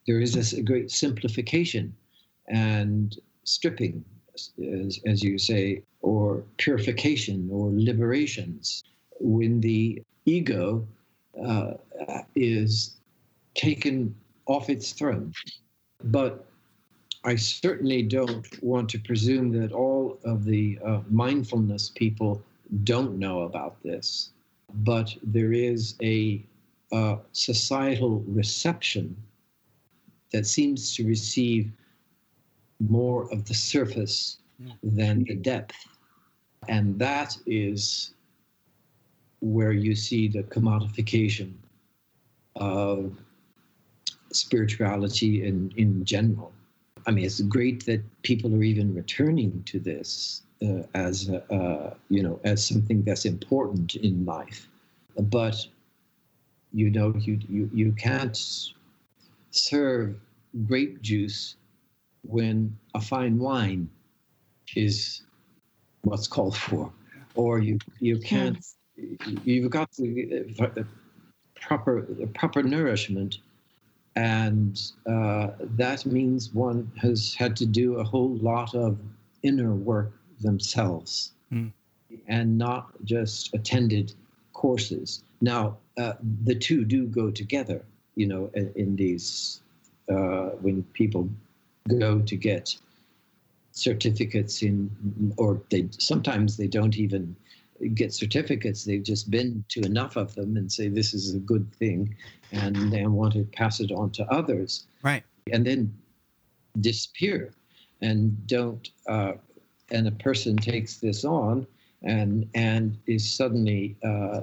There 0.06 0.20
is 0.20 0.52
a 0.52 0.62
great 0.62 0.90
simplification 0.90 1.94
and 2.48 3.16
stripping, 3.44 4.04
as, 4.34 5.00
as 5.06 5.22
you 5.22 5.38
say, 5.38 5.82
or 6.00 6.42
purification 6.56 7.48
or 7.52 7.70
liberations. 7.70 8.84
When 9.20 9.60
the 9.60 10.02
ego 10.24 10.86
uh, 11.44 11.72
is 12.34 12.96
taken 13.54 14.14
off 14.46 14.70
its 14.70 14.92
throne. 14.92 15.32
But 16.04 16.47
I 17.28 17.36
certainly 17.36 18.02
don't 18.02 18.46
want 18.62 18.88
to 18.88 18.98
presume 18.98 19.52
that 19.60 19.70
all 19.70 20.18
of 20.24 20.46
the 20.46 20.78
uh, 20.82 21.00
mindfulness 21.10 21.90
people 21.94 22.42
don't 22.84 23.18
know 23.18 23.42
about 23.42 23.82
this. 23.82 24.30
But 24.76 25.14
there 25.22 25.52
is 25.52 25.94
a 26.02 26.42
uh, 26.90 27.16
societal 27.32 28.20
reception 28.26 29.14
that 30.32 30.46
seems 30.46 30.94
to 30.96 31.06
receive 31.06 31.70
more 32.80 33.30
of 33.30 33.44
the 33.44 33.52
surface 33.52 34.38
than 34.82 35.24
the 35.24 35.34
depth. 35.34 35.76
And 36.66 36.98
that 36.98 37.36
is 37.44 38.14
where 39.40 39.72
you 39.72 39.94
see 39.94 40.28
the 40.28 40.44
commodification 40.44 41.52
of 42.56 43.12
spirituality 44.32 45.46
in, 45.46 45.70
in 45.76 46.06
general. 46.06 46.52
I 47.08 47.10
mean, 47.10 47.24
it's 47.24 47.40
great 47.40 47.86
that 47.86 48.02
people 48.22 48.54
are 48.54 48.62
even 48.62 48.94
returning 48.94 49.62
to 49.64 49.80
this 49.80 50.42
uh, 50.62 50.82
as 50.92 51.30
a, 51.30 51.42
uh, 51.52 51.94
you 52.10 52.22
know 52.22 52.38
as 52.44 52.64
something 52.64 53.02
that's 53.02 53.24
important 53.24 53.96
in 53.96 54.26
life, 54.26 54.68
but 55.18 55.66
you 56.74 56.90
know 56.90 57.14
you 57.16 57.40
you 57.48 57.70
you 57.72 57.92
can't 57.92 58.38
serve 59.52 60.16
grape 60.66 61.00
juice 61.00 61.56
when 62.26 62.76
a 62.94 63.00
fine 63.00 63.38
wine 63.38 63.88
is 64.76 65.22
what's 66.02 66.28
called 66.28 66.58
for, 66.58 66.92
or 67.36 67.58
you 67.58 67.78
you 68.00 68.18
can't 68.18 68.58
you've 69.44 69.70
got 69.70 69.90
the, 69.92 70.44
the 70.74 70.86
proper 71.58 72.02
proper 72.34 72.62
nourishment 72.62 73.38
and 74.16 74.80
uh, 75.06 75.48
that 75.76 76.04
means 76.06 76.52
one 76.52 76.90
has 77.00 77.34
had 77.34 77.56
to 77.56 77.66
do 77.66 77.96
a 77.96 78.04
whole 78.04 78.36
lot 78.36 78.74
of 78.74 78.98
inner 79.42 79.74
work 79.74 80.12
themselves 80.40 81.32
mm. 81.52 81.70
and 82.26 82.58
not 82.58 82.90
just 83.04 83.54
attended 83.54 84.12
courses. 84.52 85.22
Now, 85.40 85.76
uh, 85.96 86.14
the 86.44 86.54
two 86.54 86.84
do 86.84 87.06
go 87.06 87.30
together, 87.30 87.84
you 88.16 88.26
know, 88.26 88.50
in, 88.54 88.72
in 88.74 88.96
these, 88.96 89.60
uh, 90.08 90.50
when 90.60 90.82
people 90.94 91.28
go 91.98 92.20
to 92.20 92.36
get 92.36 92.76
certificates 93.72 94.62
in, 94.62 94.90
or 95.36 95.60
they 95.70 95.88
sometimes 95.98 96.56
they 96.56 96.66
don't 96.66 96.96
even 96.96 97.36
get 97.94 98.12
certificates. 98.12 98.84
They've 98.84 99.02
just 99.02 99.30
been 99.30 99.64
to 99.70 99.80
enough 99.80 100.16
of 100.16 100.34
them 100.34 100.56
and 100.56 100.70
say 100.70 100.88
this 100.88 101.14
is 101.14 101.34
a 101.34 101.38
good 101.38 101.72
thing, 101.74 102.14
and 102.52 102.92
then 102.92 103.12
want 103.12 103.34
to 103.34 103.44
pass 103.44 103.80
it 103.80 103.92
on 103.92 104.10
to 104.12 104.24
others. 104.30 104.86
Right. 105.02 105.24
And 105.52 105.66
then 105.66 105.94
disappear, 106.80 107.52
and 108.00 108.46
don't. 108.46 108.88
Uh, 109.08 109.32
and 109.90 110.06
a 110.06 110.12
person 110.12 110.56
takes 110.56 110.96
this 110.96 111.24
on 111.24 111.66
and 112.02 112.48
and 112.54 112.96
is 113.06 113.28
suddenly 113.28 113.96
uh, 114.04 114.42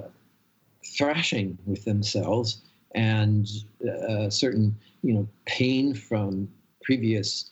thrashing 0.84 1.56
with 1.66 1.84
themselves 1.84 2.62
and 2.94 3.48
a 3.84 4.26
uh, 4.26 4.30
certain 4.30 4.76
you 5.02 5.14
know 5.14 5.28
pain 5.46 5.94
from 5.94 6.48
previous 6.82 7.50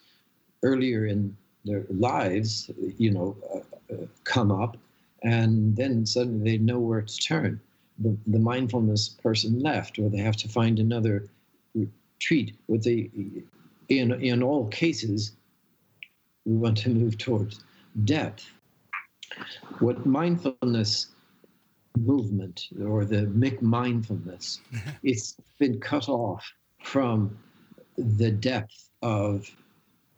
earlier 0.63 1.07
in 1.07 1.37
their 1.65 1.85
lives 1.91 2.71
you 2.99 3.11
know 3.11 3.37
uh, 3.55 3.95
uh 3.95 4.07
come 4.25 4.51
up 4.51 4.77
and 5.25 5.75
then 5.75 6.05
suddenly 6.07 6.53
they 6.53 6.59
know 6.59 6.79
where 6.79 7.03
to 7.03 7.17
turn. 7.17 7.61
The, 7.99 8.17
the 8.27 8.39
mindfulness 8.39 9.09
person 9.09 9.61
left, 9.61 9.99
or 9.99 10.09
they 10.09 10.19
have 10.19 10.37
to 10.39 10.49
find 10.49 10.79
another 10.79 11.27
retreat. 11.75 12.55
with 12.69 12.83
the 12.85 13.11
in 13.89 14.13
in 14.23 14.43
all 14.43 14.67
cases 14.69 15.33
we 16.45 16.57
want 16.57 16.77
to 16.79 16.91
move 16.91 17.19
towards 17.19 17.61
depth. 18.05 18.47
What 19.79 20.07
mindfulness 20.07 21.09
movement 21.97 22.69
or 22.85 23.05
the 23.05 23.27
McMindfulness, 23.27 24.61
it's 25.03 25.37
been 25.59 25.81
cut 25.81 26.09
off 26.09 26.45
from 26.83 27.37
the 27.97 28.31
depth 28.31 28.91
of 29.03 29.49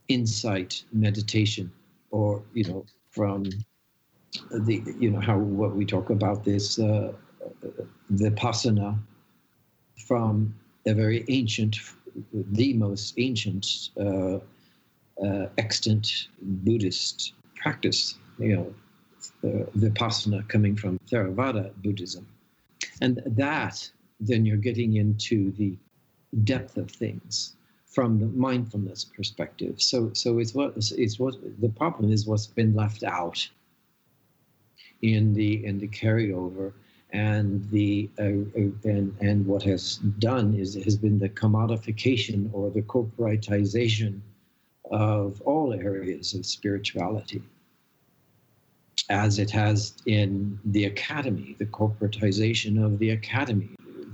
insight 0.09 0.83
meditation 0.93 1.71
or 2.11 2.43
you 2.55 2.65
know 2.65 2.87
from 3.11 3.45
the 4.51 4.83
you 4.99 5.11
know 5.11 5.21
how 5.21 5.39
what 5.39 5.75
we 5.75 5.85
talk 5.85 6.11
about 6.11 6.45
this 6.45 6.79
uh, 6.79 7.13
vipassana 8.13 8.99
from 10.07 10.55
a 10.87 10.95
very 10.95 11.25
ancient 11.29 11.77
the 12.33 12.73
most 12.75 13.15
ancient 13.19 13.91
uh, 14.01 14.39
uh, 15.25 15.47
extant 15.59 16.29
buddhist 16.41 17.33
practice 17.57 18.17
you 18.39 18.57
know 18.57 18.75
uh, 19.49 19.65
vipassana 19.79 20.47
coming 20.49 20.77
from 20.77 20.99
theravada 21.11 21.73
buddhism 21.83 22.27
and 23.01 23.23
that 23.27 23.91
then 24.21 24.47
you're 24.47 24.57
getting 24.57 24.97
into 24.97 25.53
the 25.53 25.77
depth 26.45 26.77
of 26.77 26.91
things 26.91 27.57
from 27.97 28.19
the 28.19 28.27
mindfulness 28.27 29.05
perspective. 29.05 29.81
So, 29.81 30.11
so 30.13 30.39
it's 30.39 30.55
what 30.55 30.75
it's 30.77 31.19
what 31.19 31.35
the 31.61 31.71
problem 31.71 32.13
is. 32.13 32.27
What's 32.27 32.47
been 32.47 32.75
left 32.75 33.03
out 33.03 33.49
in 35.03 35.35
the 35.35 35.65
in 35.65 35.79
the 35.79 35.89
carryover, 35.89 36.73
and 37.11 37.69
the 37.71 38.09
uh, 38.19 38.23
uh, 38.23 38.71
and 38.85 39.17
and 39.21 39.47
what 39.47 39.63
has 39.63 39.97
done 40.19 40.55
is 40.55 40.75
has 40.75 40.97
been 40.97 41.19
the 41.19 41.29
commodification 41.29 42.51
or 42.53 42.71
the 42.71 42.83
corporatization 42.83 44.21
of 44.91 45.41
all 45.43 45.73
areas 45.73 46.35
of 46.35 46.47
spirituality, 46.47 47.43
as 49.11 49.39
it 49.39 49.51
has 49.51 49.95
in 50.07 50.59
the 50.65 50.85
academy, 50.85 51.57
the 51.59 51.67
corporatization 51.67 52.83
of 52.85 52.99
the 52.99 53.11
academy, 53.11 53.71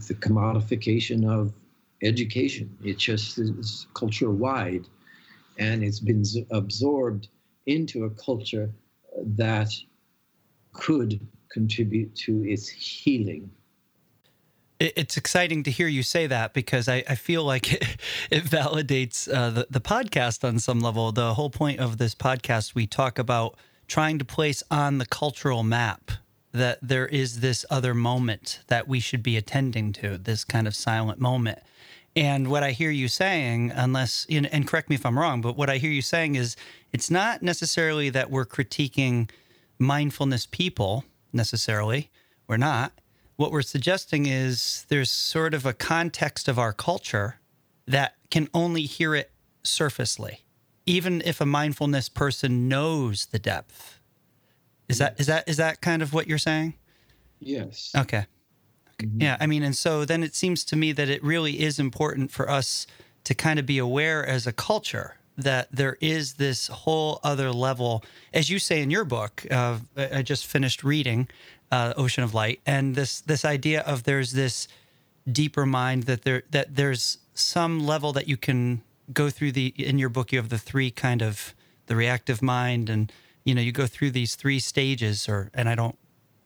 the 0.09 0.15
commodification 0.15 1.29
of 1.31 1.53
education. 2.03 2.77
It 2.83 2.99
just 2.99 3.39
is 3.39 3.87
culture 3.95 4.31
wide, 4.31 4.87
and 5.59 5.83
it's 5.85 6.01
been 6.01 6.25
absorbed 6.51 7.29
into 7.67 8.05
a 8.05 8.11
culture 8.11 8.71
that 9.37 9.73
could 10.73 11.21
contribute 11.51 12.15
to 12.17 12.45
its 12.45 12.69
healing. 12.69 13.51
It's 14.81 15.17
exciting 15.17 15.63
to 15.65 15.71
hear 15.71 15.87
you 15.87 16.03
say 16.03 16.27
that 16.27 16.55
because 16.55 16.89
I, 16.89 17.05
I 17.09 17.15
feel 17.15 17.45
like 17.45 17.73
it, 17.73 17.97
it 18.31 18.45
validates 18.45 19.33
uh, 19.33 19.51
the, 19.51 19.67
the 19.71 19.81
podcast 19.81 20.47
on 20.47 20.59
some 20.59 20.81
level. 20.81 21.13
The 21.13 21.35
whole 21.35 21.51
point 21.51 21.79
of 21.79 21.99
this 21.99 22.15
podcast, 22.15 22.75
we 22.75 22.87
talk 22.87 23.19
about 23.19 23.57
trying 23.87 24.19
to 24.19 24.25
place 24.25 24.63
on 24.71 24.99
the 24.99 25.07
cultural 25.07 25.63
map 25.63 26.11
that 26.53 26.79
there 26.83 27.07
is 27.07 27.41
this 27.41 27.65
other 27.71 27.95
moment 27.95 28.61
that 28.69 28.87
we 28.89 29.01
should 29.01 29.23
be 29.23 29.37
attending 29.37 29.93
to, 29.93 30.19
this 30.19 30.45
kind 30.45 30.67
of 30.67 30.75
silent 30.75 31.19
moment. 31.19 31.59
And 32.15 32.49
what 32.49 32.63
I 32.63 32.73
hear 32.73 32.91
you 32.91 33.09
saying, 33.09 33.73
unless, 33.75 34.27
and 34.29 34.67
correct 34.67 34.91
me 34.91 34.97
if 34.97 35.07
I'm 35.07 35.19
wrong, 35.19 35.41
but 35.41 35.57
what 35.57 35.71
I 35.71 35.79
hear 35.79 35.91
you 35.91 36.03
saying 36.03 36.35
is 36.35 36.57
it's 36.93 37.11
not 37.11 37.43
necessarily 37.43 38.11
that 38.11 38.31
we're 38.31 38.45
critiquing 38.45 39.31
mindfulness 39.83 40.47
people 40.47 41.05
necessarily. 41.33 42.11
We're 42.47 42.57
not. 42.57 42.93
What 43.37 43.53
we're 43.53 43.63
suggesting 43.63 44.27
is 44.27 44.87
there's 44.89 45.11
sort 45.11 45.55
of 45.55 45.67
a 45.67 45.73
context 45.73 46.49
of 46.49 46.59
our 46.59 46.73
culture 46.73 47.41
that 47.87 48.15
can 48.31 48.49
only 48.55 48.83
hear 48.83 49.15
it 49.15 49.33
surfacely, 49.63 50.45
even 50.87 51.23
if 51.25 51.41
a 51.41 51.47
mindfulness 51.47 52.09
person 52.09 52.69
knows 52.69 53.27
the 53.27 53.39
depth. 53.39 53.99
Is 54.89 54.99
that 54.99 55.19
is 55.19 55.27
that 55.27 55.49
is 55.49 55.57
that 55.57 55.81
kind 55.81 56.03
of 56.03 56.13
what 56.13 56.27
you're 56.27 56.39
saying? 56.39 56.75
Yes. 57.41 57.93
Okay. 57.97 58.27
Mm-hmm. 58.99 59.23
Yeah, 59.23 59.37
I 59.41 59.47
mean, 59.47 59.63
and 59.63 59.75
so 59.75 60.05
then 60.05 60.23
it 60.23 60.35
seems 60.35 60.65
to 60.65 60.77
me 60.77 60.93
that 60.93 61.09
it 61.09 61.23
really 61.25 61.63
is 61.63 61.79
important 61.79 62.31
for 62.31 62.49
us 62.49 62.87
to 63.25 63.35
kind 63.35 63.59
of 63.59 63.67
be 63.67 63.79
aware 63.79 64.25
as 64.25 64.47
a 64.47 64.53
culture 64.53 65.17
that 65.43 65.69
there 65.71 65.97
is 66.01 66.35
this 66.35 66.69
whole 66.69 67.21
other 67.23 67.53
level, 67.53 68.05
as 68.33 68.51
you 68.51 68.59
say 68.59 68.83
in 68.83 68.91
your 68.91 69.05
book. 69.05 69.47
Uh, 69.51 69.79
I 69.97 70.23
just 70.23 70.47
finished 70.47 70.83
reading 70.83 71.29
uh, 71.71 71.95
Ocean 71.97 72.25
of 72.25 72.35
Light, 72.35 72.61
and 72.67 72.95
this 72.95 73.21
this 73.21 73.45
idea 73.45 73.81
of 73.83 74.05
there's 74.05 74.33
this 74.33 74.69
deeper 75.31 75.67
mind 75.67 76.05
that 76.05 76.23
there 76.23 76.43
that 76.51 76.77
there's 76.77 77.19
some 77.35 77.81
level 77.81 78.13
that 78.13 78.29
you 78.29 78.37
can 78.37 78.83
go 79.13 79.31
through 79.31 79.53
the 79.53 79.75
in 79.77 79.99
your 79.99 80.09
book. 80.09 80.33
You 80.33 80.39
have 80.39 80.49
the 80.51 80.59
three 80.59 80.91
kind 80.91 81.23
of 81.23 81.55
the 81.87 81.97
reactive 81.97 82.43
mind, 82.43 82.91
and 82.91 83.13
you 83.45 83.55
know 83.55 83.63
you 83.63 83.73
go 83.73 83.87
through 83.87 84.11
these 84.11 84.35
three 84.35 84.59
stages, 84.59 85.29
or 85.29 85.51
and 85.55 85.69
I 85.69 85.75
don't 85.75 85.97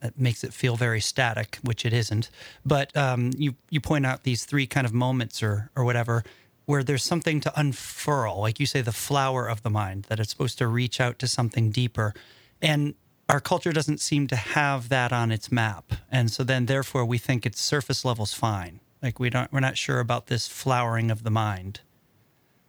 that 0.01 0.19
makes 0.19 0.45
it 0.45 0.53
feel 0.53 0.77
very 0.77 1.01
static, 1.01 1.59
which 1.63 1.85
it 1.85 1.93
isn't. 1.93 2.31
But 2.65 2.97
um, 2.97 3.33
you 3.37 3.55
you 3.71 3.81
point 3.81 4.07
out 4.07 4.23
these 4.23 4.45
three 4.45 4.67
kind 4.67 4.87
of 4.87 4.93
moments 4.93 5.43
or 5.43 5.71
or 5.75 5.85
whatever 5.85 6.25
where 6.67 6.85
there's 6.85 7.05
something 7.05 7.41
to 7.41 7.53
unfurl, 7.59 8.41
like 8.41 8.61
you 8.61 8.67
say, 8.67 8.83
the 8.83 8.93
flower 8.93 9.47
of 9.47 9.63
the 9.63 9.71
mind 9.71 10.05
that 10.09 10.21
it's 10.21 10.31
supposed 10.31 10.59
to 10.59 10.67
reach 10.67 11.01
out 11.01 11.19
to 11.21 11.27
something 11.27 11.71
deeper, 11.71 12.13
and 12.61 12.95
our 13.29 13.41
culture 13.41 13.73
doesn't 13.73 14.01
seem 14.01 14.27
to 14.29 14.37
have 14.37 14.89
that 14.89 15.13
on 15.13 15.33
its 15.33 15.51
map, 15.51 15.93
and 16.11 16.31
so 16.31 16.45
then 16.45 16.67
therefore 16.67 17.05
we 17.05 17.19
think 17.19 17.47
its 17.47 17.61
surface 17.61 18.05
level's 18.05 18.35
fine. 18.35 18.81
Like 19.03 19.19
we 19.19 19.31
don't, 19.31 19.53
we're 19.53 19.61
not 19.61 19.77
sure 19.77 20.01
about 20.01 20.27
this 20.27 20.49
flowering 20.49 21.11
of 21.11 21.23
the 21.23 21.31
mind. 21.31 21.81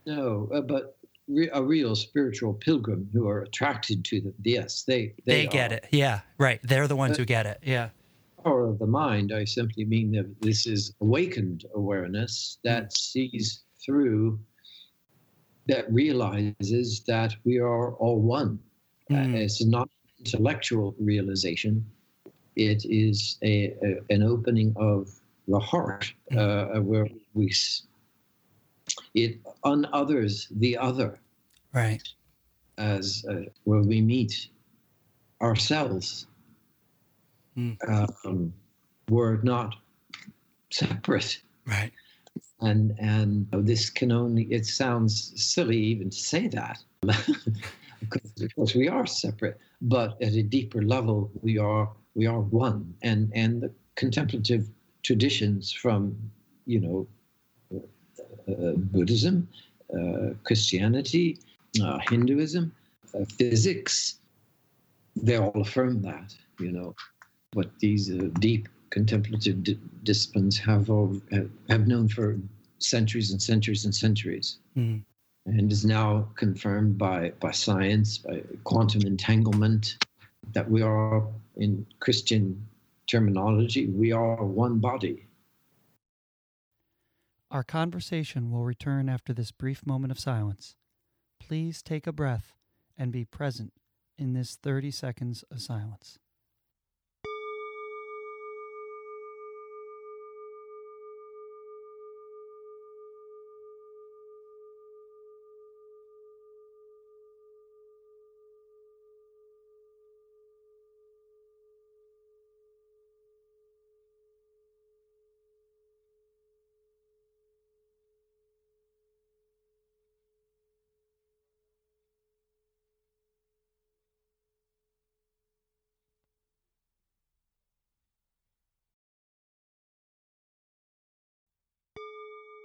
No, 0.06 0.50
uh, 0.54 0.62
but 0.62 0.98
re- 1.28 1.50
a 1.54 1.62
real 1.62 1.96
spiritual 1.96 2.54
pilgrim 2.54 3.10
who 3.14 3.28
are 3.28 3.42
attracted 3.42 4.06
to 4.06 4.22
them. 4.22 4.34
Yes, 4.44 4.84
they 4.84 5.14
they, 5.26 5.44
they 5.44 5.48
get 5.48 5.72
it. 5.72 5.88
Yeah, 5.92 6.22
right. 6.38 6.60
They're 6.64 6.88
the 6.88 6.96
ones 6.96 7.18
who 7.18 7.26
get 7.26 7.46
it. 7.46 7.60
Yeah. 7.64 7.90
Power 8.44 8.68
of 8.68 8.80
the 8.80 8.88
mind. 8.88 9.34
I 9.34 9.46
simply 9.46 9.86
mean 9.86 10.12
that 10.12 10.42
this 10.42 10.68
is 10.68 10.94
awakened 11.02 11.66
awareness 11.74 12.60
that 12.64 12.86
mm. 12.86 12.98
sees 12.98 13.64
through, 13.88 14.40
that 15.68 15.92
realizes 15.92 17.02
that 17.08 17.36
we 17.46 17.58
are 17.58 17.94
all 17.94 18.20
one. 18.20 18.60
Mm. 19.10 19.34
Uh, 19.34 19.38
it's 19.38 19.66
not 19.66 19.90
intellectual 20.20 20.94
realization. 21.00 21.84
It 22.56 22.86
is 22.86 23.38
a, 23.44 23.74
a 23.84 24.14
an 24.14 24.22
opening 24.22 24.74
of 24.76 25.10
the 25.48 25.60
heart 25.60 26.14
mm. 26.32 26.38
uh, 26.38 26.82
where 26.82 27.08
we 27.34 27.52
it 29.14 29.40
unothers 29.64 30.48
the 30.60 30.78
other. 30.78 31.20
Right. 31.74 32.04
As 32.78 33.26
uh, 33.30 33.50
where 33.64 33.82
we 33.82 34.02
meet 34.02 34.50
ourselves. 35.42 36.28
Mm. 37.58 37.78
Um, 38.26 38.54
we're 39.10 39.42
not 39.42 39.76
separate. 40.70 41.42
Right. 41.66 41.92
And 42.62 42.96
and 42.98 43.48
this 43.52 43.90
can 43.90 44.12
only 44.12 44.44
it 44.46 44.66
sounds 44.66 45.34
silly 45.36 45.78
even 45.78 46.10
to 46.10 46.18
say 46.18 46.48
that. 46.48 46.80
because 47.02 48.42
of 48.42 48.56
course 48.56 48.76
we 48.76 48.88
are 48.88 49.06
separate, 49.06 49.60
but 49.82 50.22
at 50.22 50.34
a 50.34 50.44
deeper 50.44 50.82
level 50.82 51.30
we 51.42 51.58
are 51.58 51.90
we 52.16 52.26
are 52.26 52.40
one. 52.40 52.96
And 53.04 53.32
and 53.36 53.62
the 53.62 53.72
contemplative 53.96 54.68
traditions 55.04 55.72
from 55.72 56.18
you 56.66 56.80
know 56.80 57.08
uh, 58.48 58.74
Buddhism, 58.78 59.48
uh, 59.94 60.34
Christianity, 60.44 61.38
uh, 61.84 62.00
Hinduism, 62.10 62.72
physics, 63.38 64.20
they 65.16 65.38
all 65.38 65.62
affirm 65.62 66.02
that, 66.04 66.36
you 66.60 66.72
know, 66.72 66.96
but 67.52 67.70
these 67.80 68.08
deep 68.40 68.68
contemplative 68.90 69.64
di- 69.64 69.80
disciplines 70.04 70.58
have, 70.58 70.90
all, 70.90 71.20
have 71.70 71.88
known 71.88 72.08
for 72.08 72.38
centuries 72.80 73.32
and 73.32 73.42
centuries 73.42 73.86
and 73.86 73.94
centuries. 73.94 74.58
Mm. 74.76 75.04
And 75.46 75.72
is 75.72 75.86
now 75.86 76.28
confirmed 76.36 76.98
by, 76.98 77.32
by 77.40 77.52
science, 77.52 78.18
by 78.18 78.42
quantum 78.66 79.04
entanglement, 79.04 79.98
that 80.52 80.70
we 80.70 80.82
are, 80.82 81.26
in 81.56 81.86
Christian 82.00 82.68
terminology, 83.08 83.88
we 83.88 84.12
are 84.12 84.44
one 84.44 84.80
body. 84.80 85.26
Our 87.50 87.64
conversation 87.64 88.52
will 88.52 88.66
return 88.66 89.08
after 89.08 89.34
this 89.34 89.52
brief 89.52 89.86
moment 89.86 90.12
of 90.12 90.20
silence. 90.20 90.76
Please 91.40 91.82
take 91.82 92.06
a 92.06 92.12
breath 92.12 92.54
and 92.98 93.12
be 93.12 93.24
present 93.24 93.72
in 94.18 94.34
this 94.34 94.56
30 94.56 94.92
seconds 94.92 95.46
of 95.50 95.62
silence. 95.62 96.20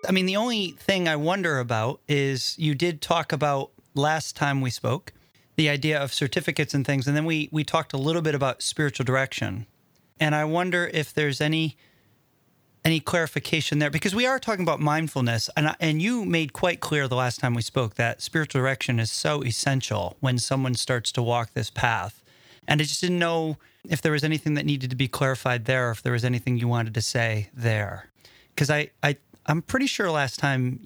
I 0.08 0.12
mean, 0.12 0.26
the 0.26 0.36
only 0.36 0.72
thing 0.72 1.08
I 1.08 1.16
wonder 1.16 1.58
about 1.58 2.00
is 2.08 2.58
you 2.58 2.74
did 2.74 3.00
talk 3.00 3.32
about 3.32 3.70
last 3.94 4.34
time 4.34 4.60
we 4.60 4.70
spoke 4.70 5.12
the 5.56 5.68
idea 5.68 6.00
of 6.00 6.12
certificates 6.12 6.74
and 6.74 6.84
things, 6.84 7.06
and 7.06 7.16
then 7.16 7.24
we 7.24 7.48
we 7.52 7.62
talked 7.62 7.92
a 7.92 7.98
little 7.98 8.22
bit 8.22 8.34
about 8.34 8.62
spiritual 8.62 9.04
direction, 9.04 9.66
and 10.18 10.34
I 10.34 10.44
wonder 10.44 10.90
if 10.92 11.12
there's 11.12 11.40
any 11.40 11.76
any 12.84 12.98
clarification 12.98 13.78
there 13.78 13.90
because 13.90 14.14
we 14.14 14.26
are 14.26 14.40
talking 14.40 14.64
about 14.64 14.80
mindfulness 14.80 15.48
and 15.56 15.76
and 15.78 16.02
you 16.02 16.24
made 16.24 16.52
quite 16.52 16.80
clear 16.80 17.06
the 17.06 17.14
last 17.14 17.38
time 17.38 17.54
we 17.54 17.62
spoke 17.62 17.94
that 17.94 18.20
spiritual 18.20 18.60
direction 18.60 18.98
is 18.98 19.10
so 19.10 19.44
essential 19.44 20.16
when 20.20 20.38
someone 20.38 20.74
starts 20.74 21.12
to 21.12 21.22
walk 21.22 21.52
this 21.52 21.70
path. 21.70 22.22
And 22.66 22.80
I 22.80 22.84
just 22.84 23.00
didn't 23.00 23.18
know 23.18 23.58
if 23.88 24.00
there 24.00 24.12
was 24.12 24.24
anything 24.24 24.54
that 24.54 24.64
needed 24.64 24.90
to 24.90 24.96
be 24.96 25.08
clarified 25.08 25.64
there 25.64 25.88
or 25.88 25.90
if 25.90 26.02
there 26.02 26.12
was 26.12 26.24
anything 26.24 26.56
you 26.56 26.68
wanted 26.68 26.94
to 26.94 27.02
say 27.02 27.50
there. 27.54 28.08
Because 28.54 28.70
I, 28.70 28.90
I 29.02 29.16
I'm 29.46 29.62
pretty 29.62 29.86
sure 29.86 30.10
last 30.10 30.38
time 30.38 30.80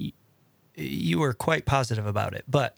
you 0.75 1.19
were 1.19 1.33
quite 1.33 1.64
positive 1.64 2.07
about 2.07 2.35
it, 2.35 2.45
but 2.49 2.77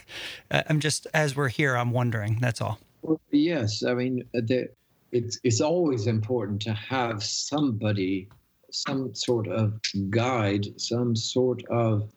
I'm 0.50 0.80
just 0.80 1.06
as 1.14 1.36
we're 1.36 1.48
here, 1.48 1.76
I'm 1.76 1.90
wondering. 1.90 2.38
That's 2.40 2.60
all. 2.60 2.78
Well, 3.02 3.20
yes, 3.30 3.84
I 3.84 3.94
mean, 3.94 4.24
the, 4.32 4.68
it's 5.12 5.38
it's 5.44 5.60
always 5.60 6.06
important 6.06 6.60
to 6.62 6.72
have 6.72 7.22
somebody, 7.22 8.28
some 8.70 9.14
sort 9.14 9.48
of 9.48 9.80
guide, 10.10 10.66
some 10.80 11.16
sort 11.16 11.62
of 11.70 12.10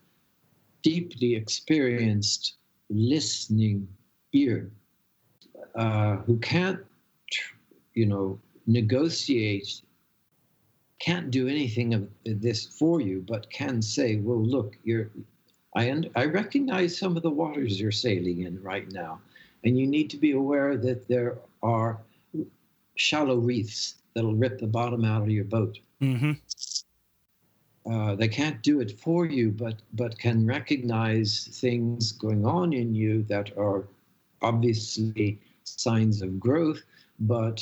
deeply 0.82 1.36
experienced 1.36 2.56
listening 2.90 3.88
ear, 4.34 4.70
uh, 5.76 6.18
who 6.18 6.38
can't, 6.40 6.80
you 7.94 8.06
know, 8.06 8.40
negotiate 8.68 9.82
can't 11.02 11.32
do 11.32 11.48
anything 11.48 11.94
of 11.96 12.08
this 12.26 12.66
for 12.68 13.02
you, 13.02 13.26
but 13.28 13.50
can 13.50 13.82
say, 13.82 14.18
"Well, 14.18 14.42
look, 14.42 14.78
you're. 14.84 15.10
I 15.76 16.04
I 16.16 16.26
recognize 16.26 16.98
some 16.98 17.18
of 17.18 17.24
the 17.24 17.32
waters 17.32 17.80
you're 17.80 17.92
sailing 17.92 18.42
in 18.42 18.62
right 18.62 18.90
now, 18.92 19.20
and 19.64 19.78
you 19.80 19.88
need 19.88 20.10
to 20.12 20.18
be 20.18 20.32
aware 20.32 20.78
that 20.78 21.08
there 21.08 21.40
are 21.64 22.00
shallow 22.96 23.38
reefs 23.38 23.96
that'll 24.14 24.36
rip 24.36 24.60
the 24.60 24.68
bottom 24.68 25.04
out 25.04 25.24
of 25.24 25.30
your 25.30 25.46
boat." 25.46 25.80
Mm-hmm. 26.02 26.34
Uh, 27.92 28.14
they 28.16 28.28
can't 28.28 28.62
do 28.62 28.80
it 28.80 29.00
for 29.00 29.26
you, 29.26 29.52
but 29.52 29.82
but 29.94 30.20
can 30.20 30.46
recognize 30.46 31.48
things 31.62 32.12
going 32.12 32.46
on 32.46 32.74
in 32.74 32.94
you 32.94 33.24
that 33.24 33.58
are 33.58 33.88
obviously 34.44 35.40
signs 35.64 36.22
of 36.22 36.40
growth, 36.40 36.84
but 37.20 37.60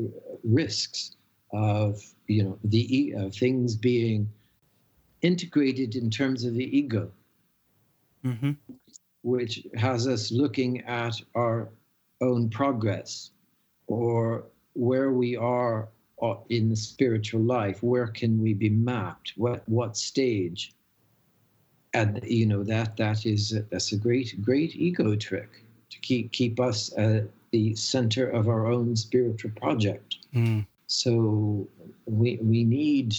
uh, 0.00 0.08
risks 0.42 1.16
of 1.52 2.02
you 2.26 2.42
know 2.42 2.58
the 2.64 3.14
uh, 3.18 3.30
things 3.30 3.76
being 3.76 4.28
integrated 5.22 5.96
in 5.96 6.10
terms 6.10 6.44
of 6.44 6.54
the 6.54 6.76
ego, 6.76 7.10
mm-hmm. 8.24 8.52
which 9.22 9.66
has 9.76 10.06
us 10.06 10.30
looking 10.30 10.80
at 10.82 11.20
our 11.34 11.68
own 12.20 12.48
progress 12.48 13.30
or 13.86 14.44
where 14.74 15.12
we 15.12 15.36
are 15.36 15.88
uh, 16.22 16.36
in 16.48 16.68
the 16.68 16.76
spiritual 16.76 17.42
life. 17.42 17.82
Where 17.82 18.06
can 18.06 18.40
we 18.40 18.54
be 18.54 18.70
mapped? 18.70 19.32
What 19.36 19.68
what 19.68 19.96
stage? 19.96 20.72
And 21.94 22.20
you 22.24 22.46
know 22.46 22.62
that 22.64 22.96
that 22.96 23.26
is 23.26 23.58
that's 23.70 23.92
a 23.92 23.96
great 23.96 24.40
great 24.42 24.76
ego 24.76 25.16
trick 25.16 25.62
to 25.90 25.98
keep 26.00 26.32
keep 26.32 26.60
us 26.60 26.92
at 26.96 27.28
the 27.52 27.74
center 27.74 28.28
of 28.28 28.48
our 28.48 28.66
own 28.66 28.96
spiritual 28.96 29.52
project. 29.56 30.16
Mm. 30.34 30.66
So 30.86 31.68
we, 32.06 32.38
we 32.40 32.64
need, 32.64 33.14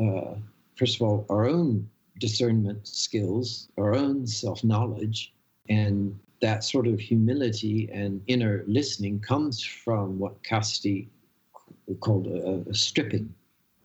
uh, 0.00 0.34
first 0.76 0.96
of 0.96 1.02
all, 1.02 1.26
our 1.28 1.46
own 1.46 1.88
discernment 2.20 2.86
skills, 2.86 3.68
our 3.76 3.94
own 3.94 4.26
self 4.26 4.64
knowledge, 4.64 5.34
and 5.68 6.18
that 6.40 6.64
sort 6.64 6.86
of 6.86 7.00
humility 7.00 7.88
and 7.92 8.20
inner 8.26 8.64
listening 8.66 9.20
comes 9.20 9.62
from 9.62 10.18
what 10.18 10.42
Casti 10.42 11.08
called 12.00 12.26
a, 12.26 12.64
a 12.68 12.74
stripping, 12.74 13.34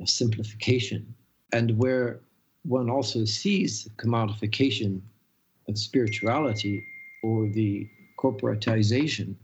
a 0.01 0.07
simplification, 0.07 1.13
and 1.53 1.77
where 1.77 2.21
one 2.63 2.89
also 2.89 3.25
sees 3.25 3.85
the 3.85 3.89
commodification 3.91 5.01
of 5.67 5.77
spirituality 5.77 6.83
or 7.23 7.47
the 7.49 7.87
corporatization 8.17 9.35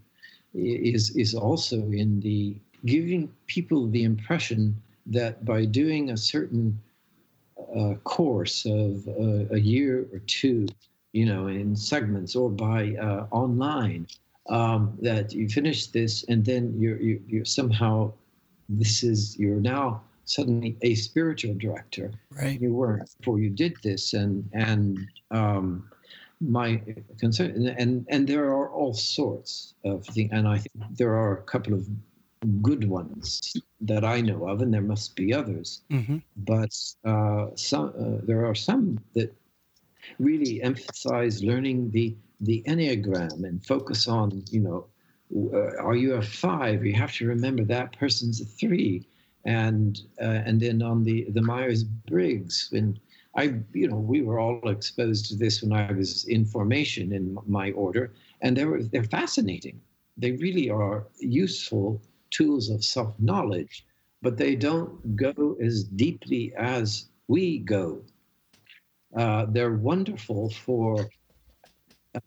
is 0.54 1.16
is 1.16 1.34
also 1.34 1.78
in 1.92 2.20
the 2.22 2.56
giving 2.86 3.32
people 3.48 3.88
the 3.88 4.04
impression 4.04 4.80
that 5.08 5.44
by 5.46 5.66
doing 5.66 6.12
a 6.12 6.18
certain 6.18 6.80
uh, 7.76 7.96
course 8.04 8.66
of 8.66 9.08
uh, 9.08 9.54
a 9.54 9.60
year 9.60 10.06
or 10.12 10.20
two, 10.28 10.68
you 11.14 11.26
know, 11.26 11.48
in 11.48 11.76
segments 11.76 12.36
or 12.36 12.50
by 12.50 12.96
uh, 12.96 13.26
online, 13.32 14.08
um, 14.50 14.98
that 15.02 15.34
you 15.34 15.50
finish 15.50 15.88
this 15.88 16.24
and 16.26 16.46
then 16.46 16.74
you're, 16.78 17.02
you're, 17.02 17.20
you're, 17.28 17.46
somehow, 17.46 18.12
this 18.70 19.04
is, 19.04 19.38
you're 19.38 19.60
now 19.60 20.02
suddenly 20.26 20.76
a 20.82 20.96
spiritual 20.96 21.56
director. 21.56 22.12
Right. 22.32 22.60
You 22.60 22.74
weren't 22.74 23.10
before 23.20 23.40
you 23.40 23.50
did 23.50 23.76
this. 23.84 24.14
And, 24.14 24.48
and, 24.54 25.08
um, 25.32 25.90
my 26.42 26.82
concern, 27.18 27.68
and, 27.68 28.06
and 28.10 28.28
there 28.28 28.46
are 28.46 28.70
all 28.70 28.94
sorts 28.94 29.74
of 29.86 30.06
things, 30.06 30.32
and 30.34 30.48
I 30.48 30.58
think 30.58 30.74
there 30.98 31.16
are 31.16 31.38
a 31.38 31.42
couple 31.44 31.74
of 31.74 31.88
good 32.46 32.88
ones 32.88 33.54
that 33.82 34.04
I 34.04 34.22
know 34.22 34.48
of, 34.48 34.62
and 34.62 34.74
there 34.74 34.82
must 34.82 35.16
be 35.16 35.34
others. 35.34 35.84
Mm-hmm. 35.92 36.18
But 36.38 36.76
uh, 37.04 37.48
some, 37.56 37.94
uh, 38.00 38.26
there 38.26 38.46
are 38.46 38.56
some 38.56 39.00
that 39.14 39.34
really 40.20 40.62
emphasize 40.62 41.44
learning 41.44 41.92
the 41.92 42.16
the 42.42 42.64
enneagram 42.68 43.46
and 43.46 43.66
focus 43.66 44.08
on, 44.08 44.44
you 44.52 44.60
know, 44.60 44.88
uh, 45.54 45.82
are 45.82 45.96
you 45.96 46.16
a 46.16 46.22
five? 46.22 46.86
You 46.86 46.94
have 46.94 47.14
to 47.14 47.28
remember 47.28 47.64
that 47.64 47.98
person's 47.98 48.42
a 48.42 48.46
three, 48.46 49.08
and 49.46 50.00
uh, 50.22 50.42
and 50.46 50.60
then 50.60 50.82
on 50.82 51.04
the 51.04 51.26
the 51.30 51.42
Myers 51.42 51.84
Briggs 51.84 52.68
when. 52.72 53.00
I, 53.38 53.56
you 53.74 53.90
know, 53.90 53.98
we 53.98 54.22
were 54.22 54.40
all 54.40 54.70
exposed 54.70 55.26
to 55.26 55.36
this 55.36 55.62
when 55.62 55.74
I 55.74 55.92
was 55.92 56.24
in 56.24 56.46
formation 56.46 57.12
in 57.12 57.38
my 57.46 57.72
order, 57.72 58.14
and 58.40 58.56
they 58.56 58.64
were 58.64 58.82
they're 58.82 59.04
fascinating. 59.04 59.82
They 60.16 60.32
really 60.32 60.70
are 60.70 61.06
useful 61.20 62.02
tools 62.36 62.70
of 62.70 62.84
self 62.84 63.14
knowledge, 63.20 63.86
but 64.22 64.38
they 64.38 64.56
don't 64.56 65.16
go 65.16 65.56
as 65.62 65.84
deeply 65.84 66.54
as 66.58 67.10
we 67.28 67.60
go. 67.60 68.02
Uh, 69.16 69.46
they're 69.50 69.76
wonderful 69.76 70.50
for 70.50 71.10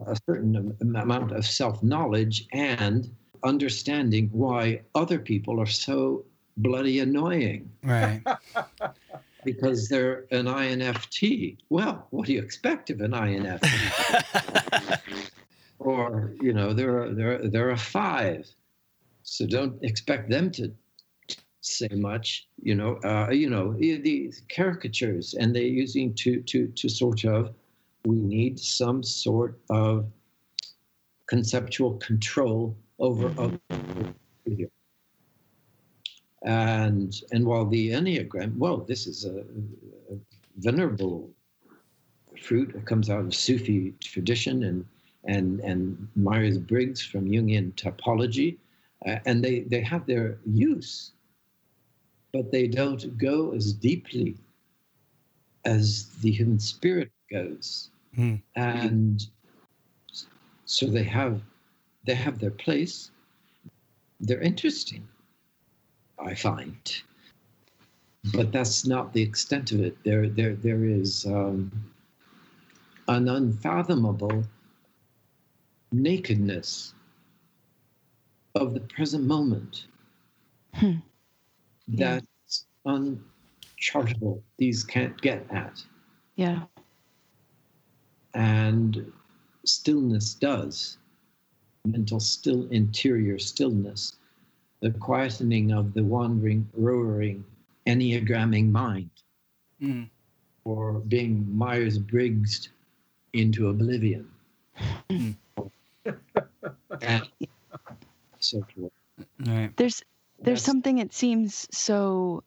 a 0.06 0.16
certain 0.26 0.76
amount 0.80 1.32
of 1.32 1.44
self 1.46 1.82
knowledge 1.82 2.46
and 2.52 3.10
understanding 3.44 4.28
why 4.32 4.80
other 4.94 5.18
people 5.18 5.60
are 5.60 5.66
so 5.66 6.24
bloody 6.56 7.00
annoying. 7.00 7.70
Right. 7.82 8.22
because 9.44 9.88
they're 9.88 10.26
an 10.30 10.46
INFT. 10.46 11.56
Well, 11.70 12.06
what 12.10 12.26
do 12.26 12.32
you 12.32 12.40
expect 12.40 12.90
of 12.90 13.00
an 13.00 13.12
INFT? 13.12 14.98
or 15.78 16.32
you 16.40 16.52
know, 16.52 16.72
they're 16.72 17.14
they're 17.14 17.48
they're 17.48 17.70
a 17.70 17.78
five. 17.78 18.48
So 19.30 19.46
don't 19.46 19.82
expect 19.84 20.30
them 20.30 20.50
to 20.52 20.72
say 21.60 21.88
much. 21.92 22.48
You 22.62 22.74
know, 22.74 22.96
uh, 23.04 23.28
you 23.30 23.50
know 23.50 23.74
the 23.74 24.32
caricatures, 24.48 25.34
and 25.34 25.54
they're 25.54 25.62
using 25.84 26.14
to 26.14 26.40
to 26.42 26.68
to 26.68 26.88
sort 26.88 27.24
of. 27.24 27.54
We 28.04 28.16
need 28.16 28.58
some 28.58 29.02
sort 29.02 29.60
of 29.68 30.06
conceptual 31.26 31.98
control 31.98 32.74
over 32.98 33.28
mm-hmm. 33.28 34.64
and 36.42 37.14
and 37.32 37.44
while 37.44 37.66
the 37.66 37.90
enneagram 37.90 38.56
well 38.56 38.78
this 38.78 39.06
is 39.06 39.26
a, 39.26 39.40
a 40.10 40.16
venerable 40.56 41.28
fruit 42.40 42.74
it 42.74 42.86
comes 42.86 43.10
out 43.10 43.20
of 43.20 43.34
sufi 43.34 43.92
tradition 44.00 44.62
and 44.64 44.86
and 45.24 45.60
and 45.60 46.08
myers-briggs 46.16 47.02
from 47.02 47.26
jungian 47.26 47.72
typology 47.74 48.56
uh, 49.06 49.18
and 49.26 49.42
they, 49.42 49.60
they 49.60 49.80
have 49.80 50.06
their 50.06 50.38
use, 50.44 51.12
but 52.32 52.50
they 52.50 52.66
don't 52.66 53.16
go 53.18 53.52
as 53.52 53.72
deeply 53.72 54.36
as 55.64 56.08
the 56.22 56.30
human 56.30 56.58
spirit 56.58 57.10
goes. 57.30 57.90
Mm. 58.16 58.40
And 58.56 59.26
so 60.64 60.86
they 60.86 61.04
have 61.04 61.40
they 62.04 62.14
have 62.14 62.38
their 62.38 62.50
place. 62.50 63.10
They're 64.20 64.40
interesting, 64.40 65.06
I 66.18 66.34
find. 66.34 67.02
But 68.32 68.50
that's 68.52 68.86
not 68.86 69.12
the 69.12 69.22
extent 69.22 69.72
of 69.72 69.80
it. 69.80 69.96
There, 70.04 70.28
there, 70.28 70.54
there 70.54 70.84
is 70.84 71.26
um, 71.26 71.70
an 73.08 73.28
unfathomable 73.28 74.44
nakedness 75.92 76.94
of 78.58 78.74
the 78.74 78.80
present 78.80 79.24
moment. 79.24 79.86
Hmm. 80.74 80.96
That's 81.88 82.66
un, 82.84 83.24
chartable. 83.80 84.42
These 84.58 84.84
can't 84.84 85.18
get 85.20 85.46
at. 85.50 85.82
Yeah. 86.36 86.62
And 88.34 89.10
stillness 89.64 90.34
does. 90.34 90.98
Mental 91.86 92.20
still 92.20 92.68
interior 92.70 93.38
stillness, 93.38 94.16
the 94.80 94.90
quietening 94.90 95.72
of 95.76 95.94
the 95.94 96.04
wandering, 96.04 96.68
roaring, 96.74 97.44
enneagramming 97.86 98.70
mind, 98.70 99.10
Mm. 99.80 100.08
or 100.64 100.94
being 100.98 101.56
Myers 101.56 101.98
Briggs 101.98 102.68
into 103.32 103.68
oblivion. 103.68 104.28
Mm. 105.08 105.36
and 107.02 107.28
so 108.40 108.64
forth. 108.74 108.92
Right. 109.40 109.76
There's 109.76 110.02
there's 110.40 110.60
That's- 110.60 110.64
something 110.64 110.98
it 110.98 111.12
seems 111.12 111.66
so 111.76 112.44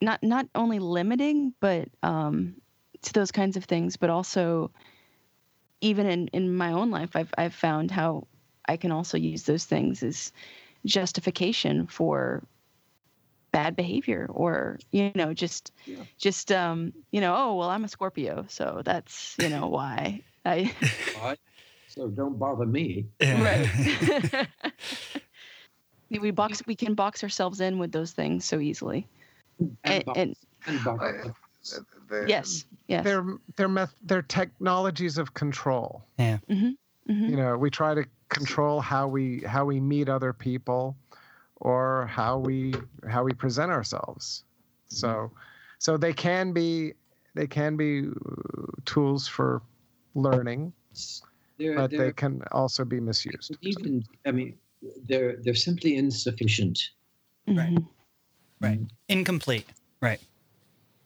not 0.00 0.22
not 0.22 0.46
only 0.54 0.78
limiting 0.80 1.54
but 1.60 1.88
um 2.02 2.56
to 3.02 3.12
those 3.12 3.30
kinds 3.30 3.56
of 3.56 3.64
things 3.64 3.96
but 3.96 4.10
also 4.10 4.70
even 5.80 6.06
in 6.06 6.28
in 6.28 6.54
my 6.54 6.72
own 6.72 6.90
life 6.90 7.10
I've 7.14 7.32
I've 7.38 7.54
found 7.54 7.90
how 7.90 8.26
I 8.66 8.76
can 8.76 8.90
also 8.90 9.16
use 9.18 9.44
those 9.44 9.64
things 9.64 10.02
as 10.02 10.32
justification 10.84 11.86
for 11.86 12.42
bad 13.52 13.76
behavior 13.76 14.26
or 14.30 14.80
you 14.90 15.12
know 15.14 15.32
just 15.32 15.70
Yeah. 15.86 16.02
just 16.18 16.50
um 16.50 16.92
you 17.12 17.20
know 17.20 17.34
oh 17.36 17.54
well 17.54 17.68
I'm 17.70 17.84
a 17.84 17.88
Scorpio 17.88 18.46
so 18.48 18.82
that's 18.84 19.36
you 19.38 19.48
know 19.48 19.68
why 19.68 20.22
I 20.44 20.72
Right? 21.22 21.38
So 21.94 22.08
don't 22.08 22.38
bother 22.38 22.66
me. 22.66 23.06
right 23.22 23.68
we 26.10 26.30
box 26.32 26.60
we 26.66 26.74
can 26.74 26.94
box 26.94 27.22
ourselves 27.22 27.60
in 27.60 27.78
with 27.78 27.92
those 27.92 28.10
things 28.12 28.44
so 28.44 28.58
easily 28.58 29.06
and, 29.84 30.04
box- 30.04 30.18
and 30.18 30.36
and 30.66 30.84
box- 30.84 31.30
The- 32.10 32.24
yes 32.26 32.66
yes 32.88 33.04
They're 33.04 33.24
they're 33.56 33.68
meth- 33.68 33.94
they're 34.02 34.22
technologies 34.22 35.18
of 35.18 35.34
control. 35.34 36.04
Mhm. 36.18 36.76
You 37.30 37.36
know, 37.36 37.56
we 37.56 37.70
try 37.70 37.94
to 37.94 38.04
control 38.28 38.80
how 38.80 39.06
we 39.06 39.40
how 39.46 39.64
we 39.64 39.78
meet 39.78 40.08
other 40.08 40.32
people, 40.32 40.96
or 41.56 42.06
how 42.06 42.38
we 42.38 42.74
how 43.08 43.22
we 43.22 43.32
present 43.32 43.70
ourselves. 43.70 44.44
So, 44.88 45.30
so 45.78 45.96
they 45.96 46.12
can 46.12 46.52
be 46.52 46.94
they 47.34 47.46
can 47.46 47.76
be 47.76 48.08
uh, 48.08 48.66
tools 48.84 49.28
for 49.28 49.60
learning, 50.14 50.72
they're, 51.58 51.76
but 51.76 51.90
they're, 51.90 52.06
they 52.06 52.12
can 52.12 52.42
also 52.52 52.84
be 52.84 53.00
misused. 53.00 53.56
even 53.62 54.04
I 54.26 54.32
mean 54.32 54.56
they're 55.08 55.36
they're 55.42 55.54
simply 55.54 55.96
insufficient. 55.96 56.78
Right. 57.48 57.74
Mhm. 57.74 57.86
Right. 58.60 58.80
Incomplete. 59.08 59.66
Right. 60.00 60.20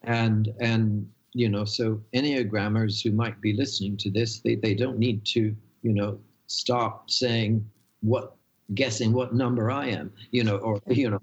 And 0.03 0.53
and 0.59 1.09
you 1.33 1.47
know, 1.49 1.63
so 1.65 2.01
enneagrammers 2.15 3.03
who 3.03 3.11
might 3.11 3.39
be 3.39 3.53
listening 3.53 3.95
to 3.97 4.09
this, 4.09 4.39
they, 4.39 4.55
they 4.55 4.73
don't 4.73 4.97
need 4.97 5.23
to, 5.25 5.55
you 5.83 5.93
know, 5.93 6.19
stop 6.47 7.11
saying 7.11 7.63
what 8.01 8.35
guessing 8.73 9.13
what 9.13 9.33
number 9.35 9.69
I 9.69 9.87
am, 9.89 10.11
you 10.31 10.43
know, 10.43 10.57
or 10.57 10.81
you 10.87 11.11
know, 11.11 11.19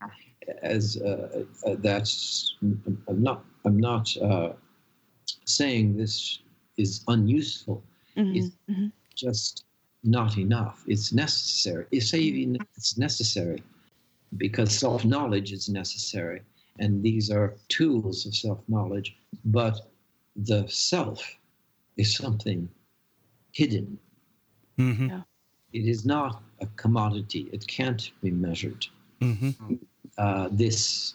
as 0.62 0.97
uh, 1.03 1.45
uh, 1.67 1.75
that's 1.79 2.55
I'm 3.09 3.23
not 3.23 3.45
I'm 3.65 3.79
not 3.79 4.17
uh, 4.19 4.53
saying 5.45 5.97
this 5.97 6.41
is 6.77 7.03
unuseful. 7.09 7.83
Mhm. 8.17 8.37
Is- 8.37 8.57
Mhm. 8.71 8.93
Just 9.16 9.64
not 10.05 10.38
enough. 10.38 10.85
It's 10.87 11.12
necessary. 11.12 11.87
It's 11.90 12.14
even 12.14 12.59
it's 12.76 12.96
necessary 12.96 13.62
because 14.37 14.79
self 14.79 15.05
knowledge 15.05 15.52
is 15.52 15.68
necessary, 15.68 16.42
and 16.79 17.02
these 17.02 17.31
are 17.31 17.55
tools 17.68 18.26
of 18.26 18.35
self 18.35 18.61
knowledge. 18.68 19.16
But 19.44 19.81
the 20.37 20.66
self 20.68 21.38
is 21.96 22.14
something 22.14 22.68
hidden. 23.52 23.98
Mm-hmm. 24.79 25.18
It 25.72 25.87
is 25.87 26.05
not 26.05 26.42
a 26.61 26.66
commodity. 26.76 27.48
It 27.52 27.66
can't 27.66 28.11
be 28.22 28.31
measured. 28.31 28.87
Mm-hmm. 29.20 29.74
Uh, 30.18 30.48
this. 30.52 31.14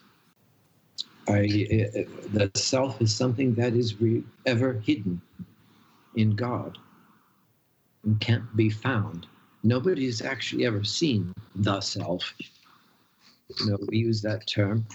I, 1.28 1.44
uh, 1.44 2.02
the 2.34 2.52
self 2.56 3.00
is 3.00 3.16
something 3.16 3.54
that 3.54 3.74
is 3.74 4.02
re- 4.02 4.24
ever 4.48 4.74
hidden 4.74 5.22
in 6.16 6.32
God 6.32 6.80
and 8.04 8.20
can't 8.20 8.56
be 8.56 8.70
found. 8.70 9.28
Nobody 9.64 10.06
has 10.06 10.22
actually 10.22 10.66
ever 10.66 10.84
seen 10.84 11.34
the 11.56 11.82
self. 11.82 12.34
You 13.60 13.72
know, 13.72 13.78
we 13.88 13.98
use 13.98 14.22
that 14.22 14.48
term. 14.48 14.86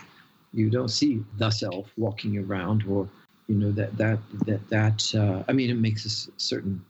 You 0.52 0.70
don't 0.70 0.88
see 0.90 1.22
the 1.38 1.50
self 1.50 1.90
walking 1.96 2.38
around, 2.38 2.84
or 2.88 3.08
you 3.48 3.54
know 3.56 3.72
that 3.72 3.96
that 3.98 4.18
that 4.46 4.68
that. 4.70 5.14
Uh, 5.14 5.44
I 5.48 5.52
mean, 5.52 5.70
it 5.70 5.74
makes 5.78 6.04
a 6.06 6.30
certain 6.38 6.84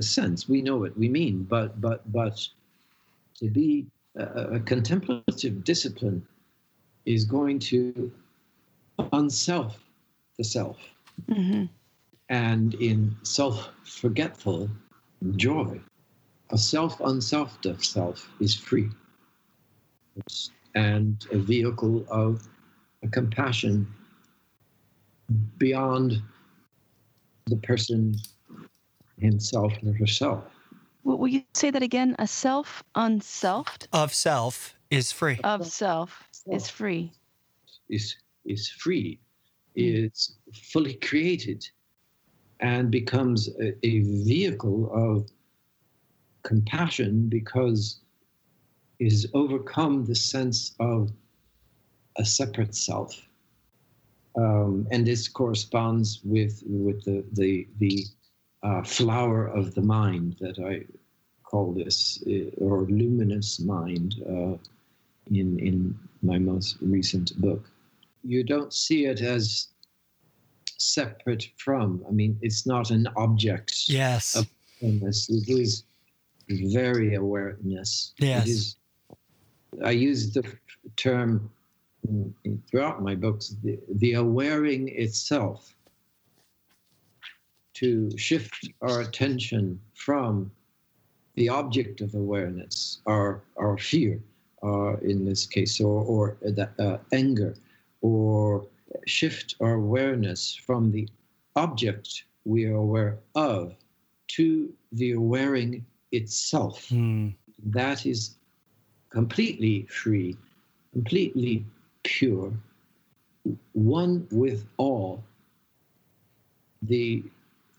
sense. 0.00 0.48
We 0.48 0.62
know 0.62 0.76
what 0.78 0.96
we 0.98 1.08
mean, 1.08 1.44
but 1.44 1.80
but 1.80 2.10
but 2.12 2.46
to 3.36 3.48
be 3.50 3.86
a, 4.16 4.56
a 4.56 4.60
contemplative 4.60 5.64
discipline 5.64 6.26
is 7.06 7.24
going 7.24 7.58
to 7.58 8.10
unself 9.12 9.78
the 10.36 10.44
self 10.44 10.78
Mhm. 11.28 11.68
and 12.28 12.74
in 12.74 13.14
self 13.22 13.70
forgetful 13.84 14.68
joy. 15.36 15.80
A 16.50 16.58
self 16.58 17.00
unselfed 17.00 17.66
of 17.66 17.84
self 17.84 18.30
is 18.40 18.54
free 18.54 18.88
and 20.74 21.26
a 21.32 21.38
vehicle 21.38 22.04
of 22.10 22.46
a 23.02 23.08
compassion 23.08 23.86
beyond 25.58 26.22
the 27.46 27.56
person 27.56 28.14
himself 29.18 29.72
or 29.84 29.92
herself. 29.94 30.44
Will, 31.04 31.18
will 31.18 31.28
you 31.28 31.42
say 31.54 31.70
that 31.70 31.82
again? 31.82 32.14
A 32.18 32.26
self 32.26 32.82
unselfed 32.94 33.88
Of 33.92 34.14
self 34.14 34.76
is 34.90 35.12
free. 35.12 35.38
of 35.44 35.66
self 35.66 36.28
is 36.50 36.68
free. 36.68 37.12
is 37.88 38.16
is 38.44 38.68
free, 38.68 39.18
is 39.74 40.38
fully 40.72 40.94
created, 40.94 41.68
and 42.60 42.90
becomes 42.90 43.48
a, 43.60 43.74
a 43.86 44.00
vehicle 44.00 44.90
of 44.92 45.28
compassion 46.42 47.28
because 47.28 48.00
is 48.98 49.28
overcome 49.34 50.04
the 50.04 50.14
sense 50.14 50.74
of 50.80 51.10
a 52.16 52.24
separate 52.24 52.74
self. 52.74 53.20
Um, 54.36 54.86
and 54.90 55.06
this 55.06 55.28
corresponds 55.28 56.20
with 56.24 56.62
with 56.66 57.04
the 57.04 57.24
the 57.32 57.68
the 57.78 58.06
uh, 58.62 58.82
flower 58.82 59.46
of 59.46 59.74
the 59.74 59.82
mind 59.82 60.36
that 60.40 60.58
I 60.58 60.84
call 61.44 61.72
this, 61.72 62.22
uh, 62.26 62.50
or 62.58 62.82
luminous 62.82 63.60
mind, 63.60 64.16
uh, 64.28 64.56
in 65.30 65.58
in 65.58 65.98
my 66.22 66.38
most 66.38 66.76
recent 66.80 67.40
book. 67.40 67.70
You 68.24 68.44
don't 68.44 68.72
see 68.72 69.06
it 69.06 69.20
as 69.20 69.68
separate 70.78 71.48
from. 71.56 72.04
I 72.08 72.12
mean, 72.12 72.38
it's 72.42 72.66
not 72.66 72.90
an 72.90 73.08
object. 73.16 73.88
Yes. 73.88 74.36
of 74.36 74.48
awareness. 74.82 75.28
It 75.28 75.48
is 75.48 75.84
very 76.48 77.14
awareness. 77.14 78.14
Yes. 78.18 78.46
It 78.46 78.50
is, 78.50 78.76
I 79.84 79.90
use 79.90 80.32
the 80.32 80.44
term 80.96 81.50
throughout 82.70 83.02
my 83.02 83.14
books, 83.14 83.54
the, 83.62 83.78
the 83.96 84.12
awareing 84.12 84.88
itself 84.96 85.74
to 87.74 88.16
shift 88.16 88.68
our 88.82 89.02
attention 89.02 89.78
from 89.94 90.50
the 91.34 91.48
object 91.48 92.00
of 92.00 92.14
awareness, 92.14 92.98
our, 93.06 93.42
our 93.56 93.78
fear, 93.78 94.18
uh, 94.64 94.96
in 94.96 95.24
this 95.24 95.46
case, 95.46 95.80
or, 95.80 96.02
or 96.02 96.36
uh, 96.78 96.96
anger, 97.12 97.54
or 98.00 98.66
shift 99.06 99.54
our 99.60 99.74
awareness 99.74 100.54
from 100.54 100.90
the 100.90 101.08
object 101.56 102.24
we 102.44 102.64
are 102.64 102.76
aware 102.76 103.18
of 103.34 103.74
to 104.28 104.72
the 104.92 105.12
awareing 105.12 105.82
itself. 106.12 106.88
Mm. 106.88 107.34
That 107.66 108.06
is 108.06 108.36
completely 109.10 109.82
free, 109.84 110.36
completely 110.92 111.64
pure, 112.04 112.52
one 113.72 114.26
with 114.30 114.66
all. 114.76 115.22
The 116.82 117.24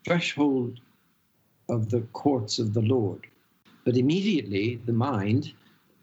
threshold 0.05 0.79
of 1.69 1.89
the 1.89 2.01
courts 2.13 2.59
of 2.59 2.73
the 2.73 2.81
Lord. 2.81 3.27
But 3.85 3.95
immediately 3.95 4.81
the 4.85 4.93
mind, 4.93 5.53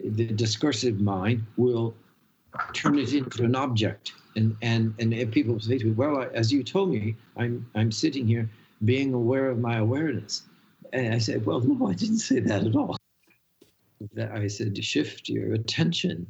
the 0.00 0.26
discursive 0.26 1.00
mind, 1.00 1.44
will 1.56 1.94
turn 2.72 2.98
it 2.98 3.12
into 3.12 3.44
an 3.44 3.54
object. 3.54 4.12
And, 4.36 4.54
and, 4.62 4.94
and 4.98 5.32
people 5.32 5.58
say 5.58 5.78
to 5.78 5.86
me, 5.86 5.92
well, 5.92 6.18
I- 6.18 6.26
as 6.34 6.52
you 6.52 6.62
told 6.62 6.90
me, 6.90 7.16
I'm, 7.36 7.66
I'm 7.74 7.90
sitting 7.90 8.26
here 8.26 8.48
being 8.84 9.14
aware 9.14 9.48
of 9.48 9.58
my 9.58 9.78
awareness. 9.78 10.42
And 10.92 11.14
I 11.14 11.18
said, 11.18 11.44
well, 11.46 11.60
no, 11.60 11.88
I 11.88 11.94
didn't 11.94 12.18
say 12.18 12.40
that 12.40 12.64
at 12.64 12.76
all. 12.76 12.96
That 14.12 14.32
I 14.32 14.46
said 14.46 14.74
to 14.74 14.82
shift 14.82 15.28
your 15.28 15.54
attention 15.54 16.26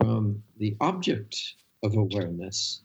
from 0.00 0.42
the 0.56 0.74
object 0.80 1.38
of 1.82 1.94
awareness 1.96 2.80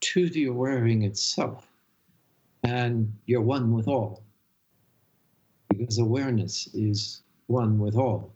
to 0.00 0.28
the 0.30 0.46
awareing 0.46 1.04
itself. 1.04 1.68
And 2.64 3.12
you're 3.26 3.42
one 3.42 3.72
with 3.72 3.88
all. 3.88 4.22
Because 5.68 5.98
awareness 5.98 6.68
is 6.72 7.22
one 7.46 7.78
with 7.78 7.96
all. 7.96 8.32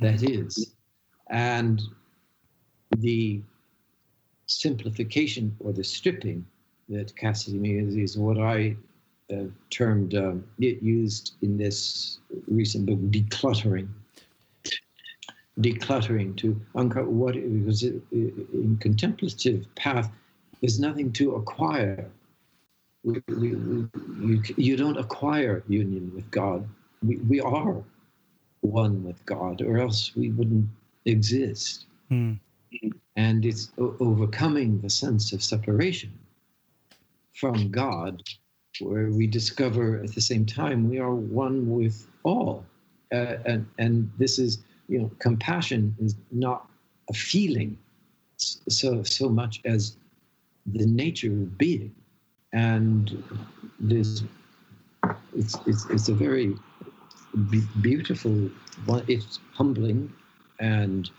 That 0.00 0.22
is. 0.22 0.74
And 1.30 1.80
the 3.00 3.40
simplification 4.46 5.56
or 5.60 5.72
the 5.72 5.84
stripping 5.84 6.44
that 6.88 7.14
Cassidy 7.16 7.78
is, 7.78 7.96
is 7.96 8.18
what 8.18 8.38
I 8.38 8.76
uh, 9.32 9.44
termed, 9.70 10.14
um, 10.14 10.44
it 10.58 10.82
used 10.82 11.34
in 11.42 11.56
this 11.56 12.18
recent 12.48 12.86
book, 12.86 12.98
decluttering. 13.10 13.88
Decluttering 15.60 16.36
to 16.38 16.60
uncover 16.74 17.08
what, 17.08 17.34
because 17.34 17.82
it, 17.84 18.02
in 18.10 18.76
contemplative 18.80 19.72
path, 19.76 20.10
there's 20.60 20.80
nothing 20.80 21.12
to 21.12 21.36
acquire. 21.36 22.10
We, 23.04 23.22
we, 23.28 23.54
we, 23.54 23.88
you, 24.20 24.42
you 24.56 24.76
don't 24.76 24.98
acquire 24.98 25.62
union 25.68 26.10
with 26.14 26.28
God. 26.30 26.68
We, 27.02 27.16
we 27.18 27.40
are 27.40 27.82
one 28.62 29.04
with 29.04 29.24
God, 29.26 29.62
or 29.62 29.78
else 29.78 30.14
we 30.16 30.30
wouldn't 30.30 30.68
exist. 31.04 31.86
Hmm. 32.08 32.34
And 33.20 33.44
it's 33.44 33.70
overcoming 33.78 34.80
the 34.80 34.88
sense 34.88 35.34
of 35.34 35.42
separation 35.42 36.12
from 37.34 37.70
God, 37.70 38.22
where 38.80 39.10
we 39.10 39.26
discover 39.26 39.84
at 40.02 40.14
the 40.14 40.22
same 40.22 40.46
time 40.46 40.88
we 40.88 40.98
are 40.98 41.14
one 41.14 41.58
with 41.68 42.06
all. 42.22 42.64
Uh, 43.12 43.36
and, 43.44 43.66
and 43.78 44.10
this 44.16 44.38
is, 44.38 44.62
you 44.88 44.98
know, 45.00 45.10
compassion 45.18 45.94
is 46.00 46.14
not 46.30 46.66
a 47.10 47.12
feeling 47.12 47.76
so, 48.38 49.02
so 49.02 49.28
much 49.28 49.60
as 49.66 49.96
the 50.64 50.86
nature 50.86 51.32
of 51.42 51.58
being. 51.58 51.94
And 52.54 53.22
this, 53.78 54.22
it's, 55.36 55.58
it's, 55.66 55.84
it's 55.90 56.08
a 56.08 56.14
very 56.14 56.54
beautiful 57.82 58.50
one. 58.86 59.04
It's 59.08 59.40
humbling 59.52 60.10
and 60.58 61.10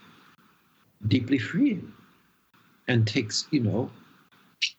deeply 1.07 1.37
freeing 1.37 1.91
and 2.87 3.07
takes, 3.07 3.47
you 3.51 3.61
know, 3.61 3.89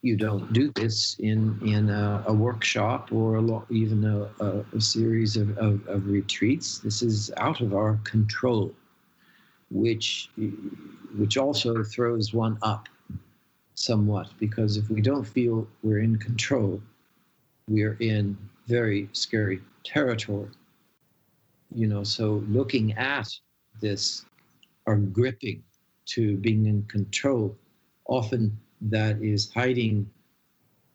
you 0.01 0.15
don't 0.15 0.51
do 0.53 0.71
this 0.75 1.17
in 1.19 1.59
in 1.65 1.89
a, 1.89 2.23
a 2.27 2.33
workshop 2.33 3.11
or 3.11 3.35
a 3.35 3.41
lo- 3.41 3.65
even 3.69 4.05
a, 4.05 4.29
a, 4.43 4.65
a 4.75 4.81
series 4.81 5.35
of, 5.35 5.57
of, 5.57 5.85
of, 5.87 6.07
retreats. 6.07 6.79
This 6.79 7.01
is 7.01 7.31
out 7.37 7.59
of 7.59 7.73
our 7.73 7.99
control, 8.03 8.73
which 9.71 10.29
which 11.17 11.37
also 11.37 11.83
throws 11.83 12.33
one 12.33 12.57
up 12.61 12.87
somewhat 13.75 14.27
because 14.39 14.77
if 14.77 14.89
we 14.89 15.01
don't 15.01 15.25
feel 15.25 15.67
we're 15.81 15.99
in 15.99 16.17
control, 16.17 16.81
we're 17.67 17.97
in 17.99 18.37
very 18.67 19.09
scary 19.11 19.61
territory. 19.83 20.49
You 21.75 21.87
know, 21.87 22.03
so 22.03 22.43
looking 22.47 22.93
at 22.93 23.27
this 23.81 24.25
or 24.85 24.95
gripping 24.95 25.63
to 26.05 26.37
being 26.37 26.65
in 26.65 26.83
control 26.83 27.55
often 28.05 28.57
that 28.81 29.21
is 29.21 29.51
hiding 29.53 30.09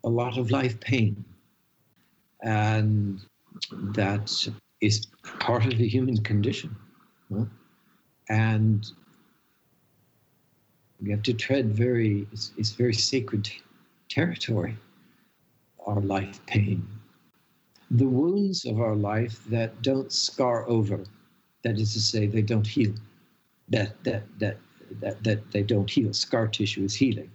a 0.04 0.08
lot 0.08 0.38
of 0.38 0.50
life 0.50 0.78
pain. 0.80 1.24
And 2.42 3.20
that 3.72 4.48
is 4.80 5.06
part 5.22 5.66
of 5.66 5.78
the 5.78 5.88
human 5.88 6.22
condition. 6.22 6.76
And 8.28 8.86
we 11.00 11.10
have 11.10 11.22
to 11.24 11.32
tread 11.32 11.72
very, 11.72 12.26
it's, 12.32 12.52
it's 12.56 12.70
very 12.70 12.94
sacred 12.94 13.50
territory, 14.08 14.76
our 15.86 16.00
life 16.00 16.44
pain. 16.46 16.86
The 17.90 18.06
wounds 18.06 18.66
of 18.66 18.80
our 18.80 18.94
life 18.94 19.44
that 19.46 19.80
don't 19.82 20.12
scar 20.12 20.68
over, 20.68 21.04
that 21.64 21.78
is 21.78 21.94
to 21.94 22.00
say, 22.00 22.26
they 22.26 22.42
don't 22.42 22.66
heal, 22.66 22.92
that, 23.70 24.02
that, 24.04 24.24
that, 24.38 24.58
that, 25.00 25.22
that 25.24 25.50
they 25.50 25.62
don't 25.62 25.88
heal. 25.88 26.12
Scar 26.12 26.46
tissue 26.46 26.84
is 26.84 26.94
healing. 26.94 27.30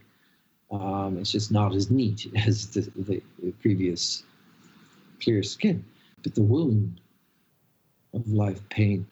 Um, 0.72 1.18
it's 1.20 1.32
just 1.32 1.52
not 1.52 1.76
as 1.76 1.92
neat 1.92 2.32
as 2.48 2.68
the, 2.68 2.82
the, 2.96 3.22
the 3.42 3.52
previous 3.62 4.24
clear 5.22 5.44
skin. 5.44 5.84
But 6.24 6.36
the 6.36 6.44
wound 6.44 7.00
of 8.14 8.28
life 8.32 8.62
pain, 8.70 9.06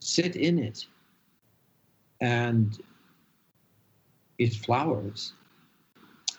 sit 0.00 0.36
in 0.36 0.58
it 0.58 0.86
and 2.20 2.78
it 4.38 4.54
flowers. 4.54 5.32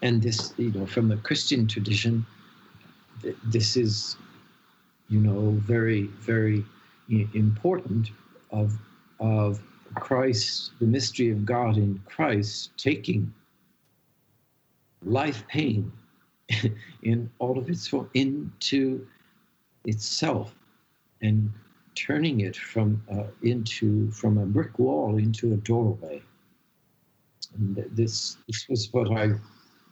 And 0.02 0.22
this, 0.22 0.54
you 0.58 0.72
know, 0.72 0.86
from 0.86 1.08
the 1.08 1.18
Christian 1.18 1.68
tradition, 1.68 2.26
this 3.46 3.78
is, 3.78 4.18
you 5.10 5.20
know, 5.20 5.52
very, 5.62 6.04
very 6.20 6.66
important 7.34 8.10
of, 8.52 8.78
of 9.20 9.62
Christ, 9.94 10.72
the 10.80 10.88
mystery 10.88 11.30
of 11.30 11.46
God 11.46 11.78
in 11.78 12.02
Christ 12.06 12.72
taking 12.78 13.34
life 15.04 15.48
pain 15.48 15.92
in 17.04 17.30
all 17.40 17.58
of 17.58 17.70
its 17.70 17.88
form 17.88 18.10
into 18.14 19.08
itself 19.86 20.56
and 21.22 21.52
turning 21.96 22.42
it 22.42 22.56
from 22.56 23.02
uh, 23.12 23.24
into 23.44 24.12
from 24.12 24.38
a 24.38 24.46
brick 24.46 24.78
wall 24.80 25.18
into 25.18 25.54
a 25.54 25.58
doorway. 25.58 26.22
And 27.58 27.76
this 27.92 28.38
this 28.48 28.68
was 28.68 28.92
what 28.92 29.12
I 29.12 29.34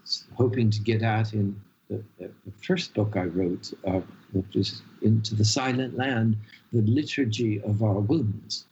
was 0.01 0.25
hoping 0.35 0.69
to 0.71 0.81
get 0.81 1.01
at 1.01 1.33
in 1.33 1.59
the, 1.89 2.03
the 2.19 2.51
first 2.61 2.93
book 2.93 3.15
I 3.15 3.25
wrote, 3.25 3.73
uh, 3.85 4.01
which 4.31 4.55
is 4.55 4.81
Into 5.01 5.35
the 5.35 5.45
Silent 5.45 5.97
Land, 5.97 6.37
the 6.71 6.81
liturgy 6.81 7.61
of 7.61 7.83
our 7.83 7.99
wounds. 7.99 8.65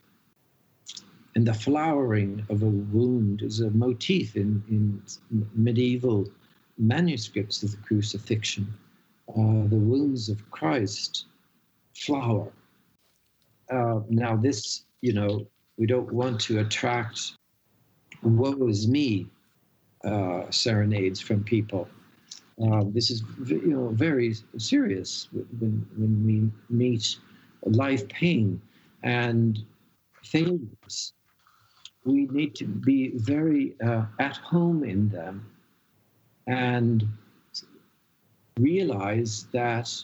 And 1.35 1.47
the 1.47 1.53
flowering 1.53 2.45
of 2.49 2.61
a 2.61 2.69
wound 2.69 3.41
is 3.41 3.61
a 3.61 3.69
motif 3.71 4.35
in, 4.35 4.61
in 4.69 5.01
medieval 5.53 6.29
manuscripts 6.77 7.63
of 7.63 7.71
the 7.71 7.77
crucifixion. 7.77 8.73
Uh, 9.29 9.67
the 9.69 9.77
wounds 9.77 10.27
of 10.27 10.49
Christ 10.51 11.25
flower. 11.95 12.51
Uh, 13.69 14.01
now, 14.09 14.35
this, 14.35 14.83
you 14.99 15.13
know, 15.13 15.47
we 15.77 15.85
don't 15.85 16.11
want 16.11 16.41
to 16.41 16.59
attract 16.59 17.37
woe 18.23 18.67
is 18.67 18.87
me 18.87 19.27
uh, 20.03 20.49
serenades 20.49 21.21
from 21.21 21.43
people. 21.43 21.87
Uh, 22.61 22.83
this 22.87 23.09
is, 23.09 23.23
you 23.47 23.67
know, 23.67 23.89
very 23.89 24.35
serious 24.57 25.29
when, 25.31 25.87
when 25.95 26.25
we 26.25 26.75
meet 26.75 27.17
life 27.63 28.07
pain 28.09 28.61
and 29.03 29.63
failures 30.23 31.13
we 32.03 32.25
need 32.27 32.55
to 32.55 32.65
be 32.65 33.11
very 33.15 33.75
uh, 33.85 34.05
at 34.19 34.37
home 34.37 34.83
in 34.83 35.09
them 35.09 35.45
and 36.47 37.07
realize 38.59 39.47
that 39.51 40.03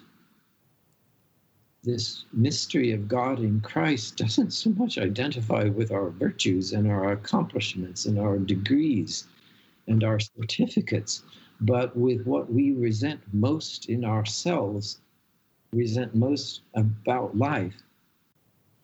this 1.83 2.25
mystery 2.33 2.91
of 2.91 3.07
God 3.07 3.39
in 3.39 3.61
Christ 3.61 4.17
doesn't 4.17 4.51
so 4.51 4.71
much 4.71 4.97
identify 4.97 5.65
with 5.65 5.91
our 5.91 6.09
virtues 6.09 6.73
and 6.73 6.89
our 6.89 7.13
accomplishments 7.13 8.05
and 8.05 8.19
our 8.19 8.37
degrees 8.37 9.25
and 9.87 10.03
our 10.03 10.19
certificates, 10.19 11.23
but 11.61 11.95
with 11.95 12.25
what 12.25 12.51
we 12.51 12.73
resent 12.73 13.21
most 13.31 13.89
in 13.89 14.03
ourselves, 14.03 14.99
resent 15.71 16.13
most 16.13 16.61
about 16.75 17.37
life, 17.37 17.81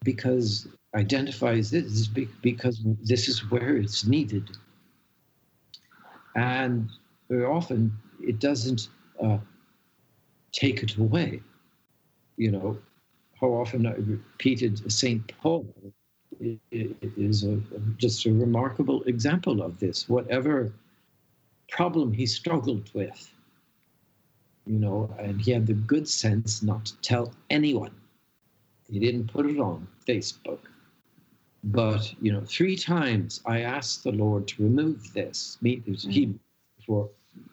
because 0.04 0.68
identifies 0.96 1.72
this 1.72 2.08
because 2.08 2.82
this 3.02 3.28
is 3.28 3.50
where 3.50 3.78
it's 3.78 4.06
needed. 4.06 4.50
And 6.36 6.90
very 7.30 7.46
often 7.46 7.92
it 8.22 8.40
doesn't 8.40 8.90
uh, 9.22 9.38
take 10.52 10.84
it 10.84 10.98
away. 10.98 11.42
You 12.38 12.52
know, 12.52 12.78
how 13.40 13.48
often 13.48 13.86
I 13.86 13.94
repeated 13.94 14.92
St. 14.92 15.32
Paul 15.42 15.66
is 16.40 17.44
a, 17.44 17.60
just 17.98 18.26
a 18.26 18.32
remarkable 18.32 19.04
example 19.04 19.62
of 19.62 19.80
this. 19.80 20.10
Whatever 20.10 20.74
problem 21.70 22.12
he 22.12 22.26
struggled 22.26 22.90
with, 22.94 23.34
you 24.66 24.80
know, 24.80 25.14
and 25.20 25.42
he 25.42 25.52
had 25.52 25.68
the 25.68 25.74
good 25.74 26.08
sense 26.08 26.64
not 26.64 26.86
to 26.86 26.98
tell 27.02 27.34
anyone. 27.50 27.92
He 28.90 29.00
didn't 29.00 29.32
put 29.32 29.46
it 29.46 29.60
on 29.60 29.88
Facebook. 30.08 30.60
But 31.64 32.14
you 32.22 32.32
know, 32.32 32.42
three 32.42 32.76
times 32.76 33.42
I 33.46 33.62
asked 33.62 34.04
the 34.04 34.12
Lord 34.12 34.48
to 34.50 34.64
remove 34.64 35.14
this. 35.14 35.58
Me, 35.62 35.82
he 35.86 36.28
mm. 36.28 36.40
for 36.86 37.10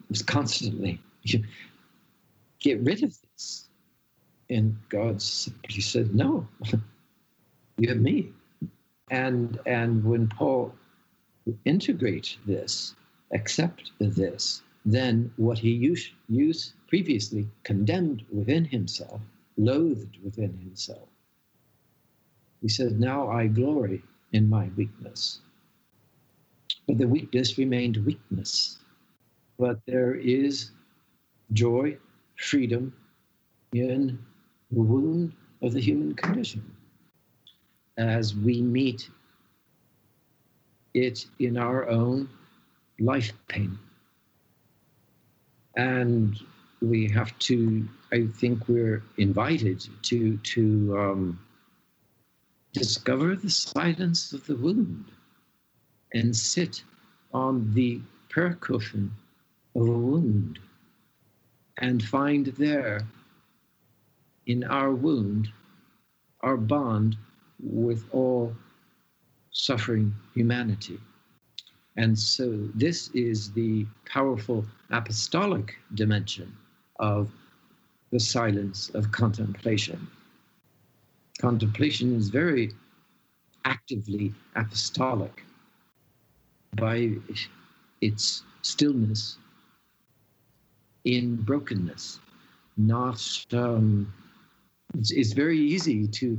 was 0.08 0.22
constantly 0.22 1.00
get 2.60 2.80
rid 2.80 3.02
of 3.04 3.16
this, 3.32 3.68
and 4.48 4.76
God 4.88 5.22
simply 5.22 5.80
said, 5.80 6.14
"No, 6.14 6.46
you 7.78 7.88
have 7.88 8.00
me." 8.00 8.32
And 9.10 9.58
and 9.66 10.04
when 10.04 10.28
Paul 10.28 10.74
integrate 11.64 12.36
this, 12.46 12.94
accept 13.32 13.92
this, 13.98 14.62
then 14.84 15.32
what 15.36 15.58
he 15.58 15.70
used, 15.70 16.10
used 16.28 16.72
previously 16.88 17.46
condemned 17.64 18.24
within 18.32 18.64
himself, 18.64 19.20
loathed 19.56 20.18
within 20.24 20.56
himself, 20.58 21.08
he 22.60 22.68
said, 22.68 23.00
Now 23.00 23.28
I 23.28 23.46
glory 23.46 24.02
in 24.32 24.48
my 24.48 24.70
weakness. 24.76 25.40
But 26.86 26.98
the 26.98 27.08
weakness 27.08 27.58
remained 27.58 27.96
weakness. 27.98 28.78
But 29.58 29.80
there 29.86 30.14
is 30.14 30.70
joy, 31.52 31.96
freedom 32.36 32.92
in 33.72 34.18
the 34.70 34.80
wound 34.80 35.32
of 35.62 35.72
the 35.72 35.80
human 35.80 36.14
condition 36.14 36.64
as 37.98 38.34
we 38.34 38.62
meet 38.62 39.10
it 40.94 41.26
in 41.38 41.56
our 41.56 41.88
own 41.88 42.28
life 42.98 43.32
pain. 43.48 43.78
And 45.76 46.38
we 46.80 47.08
have 47.08 47.38
to, 47.40 47.88
I 48.12 48.26
think 48.26 48.68
we're 48.68 49.02
invited 49.18 49.86
to, 50.04 50.36
to 50.38 50.98
um, 50.98 51.40
discover 52.72 53.36
the 53.36 53.50
silence 53.50 54.32
of 54.32 54.46
the 54.46 54.56
wound 54.56 55.06
and 56.14 56.34
sit 56.36 56.82
on 57.32 57.72
the 57.74 58.00
percussion 58.28 59.12
of 59.74 59.88
a 59.88 59.92
wound 59.92 60.58
and 61.78 62.02
find 62.02 62.46
there 62.46 63.00
in 64.46 64.64
our 64.64 64.92
wound 64.92 65.48
our 66.42 66.56
bond 66.56 67.16
with 67.62 68.04
all 68.12 68.54
suffering 69.52 70.14
humanity. 70.34 70.98
And 71.96 72.18
so, 72.18 72.68
this 72.74 73.10
is 73.10 73.52
the 73.52 73.86
powerful 74.06 74.64
apostolic 74.90 75.76
dimension 75.94 76.56
of 76.98 77.30
the 78.10 78.20
silence 78.20 78.90
of 78.94 79.12
contemplation. 79.12 80.06
Contemplation 81.40 82.14
is 82.14 82.28
very 82.28 82.70
actively 83.64 84.34
apostolic 84.56 85.42
by 86.76 87.12
its 88.02 88.42
stillness 88.60 89.38
in 91.04 91.36
brokenness, 91.36 92.20
not. 92.76 93.46
Um, 93.52 94.12
it's, 94.98 95.12
it's 95.12 95.32
very 95.32 95.58
easy 95.58 96.06
to 96.06 96.38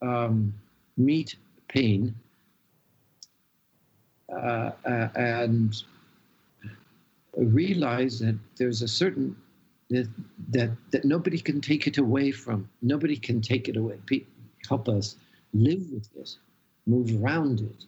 um, 0.00 0.54
meet 0.96 1.34
pain 1.66 2.14
uh, 4.32 4.70
uh, 4.86 5.08
and 5.16 5.82
realize 7.36 8.20
that 8.20 8.36
there's 8.56 8.82
a 8.82 8.88
certain 8.88 9.34
that, 9.90 10.08
that 10.50 10.70
that 10.92 11.04
nobody 11.04 11.38
can 11.38 11.60
take 11.60 11.86
it 11.86 11.98
away 11.98 12.30
from. 12.30 12.68
Nobody 12.80 13.16
can 13.16 13.40
take 13.40 13.68
it 13.68 13.76
away. 13.76 13.98
help 14.68 14.88
us 14.88 15.16
live 15.52 15.90
with 15.92 16.12
this, 16.14 16.38
move 16.86 17.22
around 17.22 17.60
it, 17.60 17.84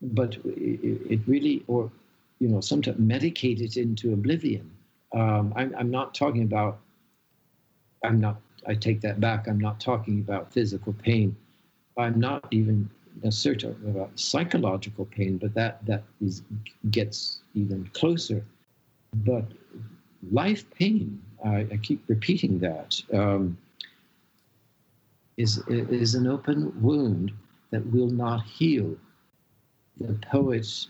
but 0.00 0.36
it, 0.44 1.00
it 1.10 1.20
really, 1.26 1.64
or 1.66 1.90
you 2.38 2.48
know, 2.48 2.60
sometimes 2.60 2.98
medicate 2.98 3.60
it 3.60 3.76
into 3.76 4.12
oblivion. 4.12 4.70
Um, 5.12 5.52
I'm, 5.56 5.74
I'm 5.76 5.90
not 5.90 6.14
talking 6.14 6.42
about. 6.42 6.78
I'm 8.04 8.20
not. 8.20 8.40
I 8.66 8.74
take 8.74 9.00
that 9.00 9.18
back. 9.18 9.48
I'm 9.48 9.58
not 9.58 9.80
talking 9.80 10.20
about 10.20 10.52
physical 10.52 10.92
pain. 10.92 11.34
I'm 11.96 12.20
not 12.20 12.46
even 12.52 12.88
necessarily 13.24 13.60
talking 13.60 13.90
about 13.90 14.18
psychological 14.18 15.06
pain, 15.06 15.38
but 15.38 15.52
that 15.54 15.84
that 15.86 16.04
is 16.20 16.42
gets 16.90 17.40
even 17.54 17.90
closer. 17.92 18.44
But 19.24 19.44
life 20.30 20.68
pain, 20.70 21.22
I, 21.44 21.66
I 21.72 21.78
keep 21.82 22.02
repeating 22.08 22.58
that, 22.60 23.00
um, 23.12 23.56
is 25.36 25.58
is 25.68 26.14
an 26.14 26.26
open 26.26 26.72
wound 26.82 27.32
that 27.70 27.86
will 27.92 28.10
not 28.10 28.44
heal. 28.44 28.96
The 30.00 30.14
poets, 30.30 30.88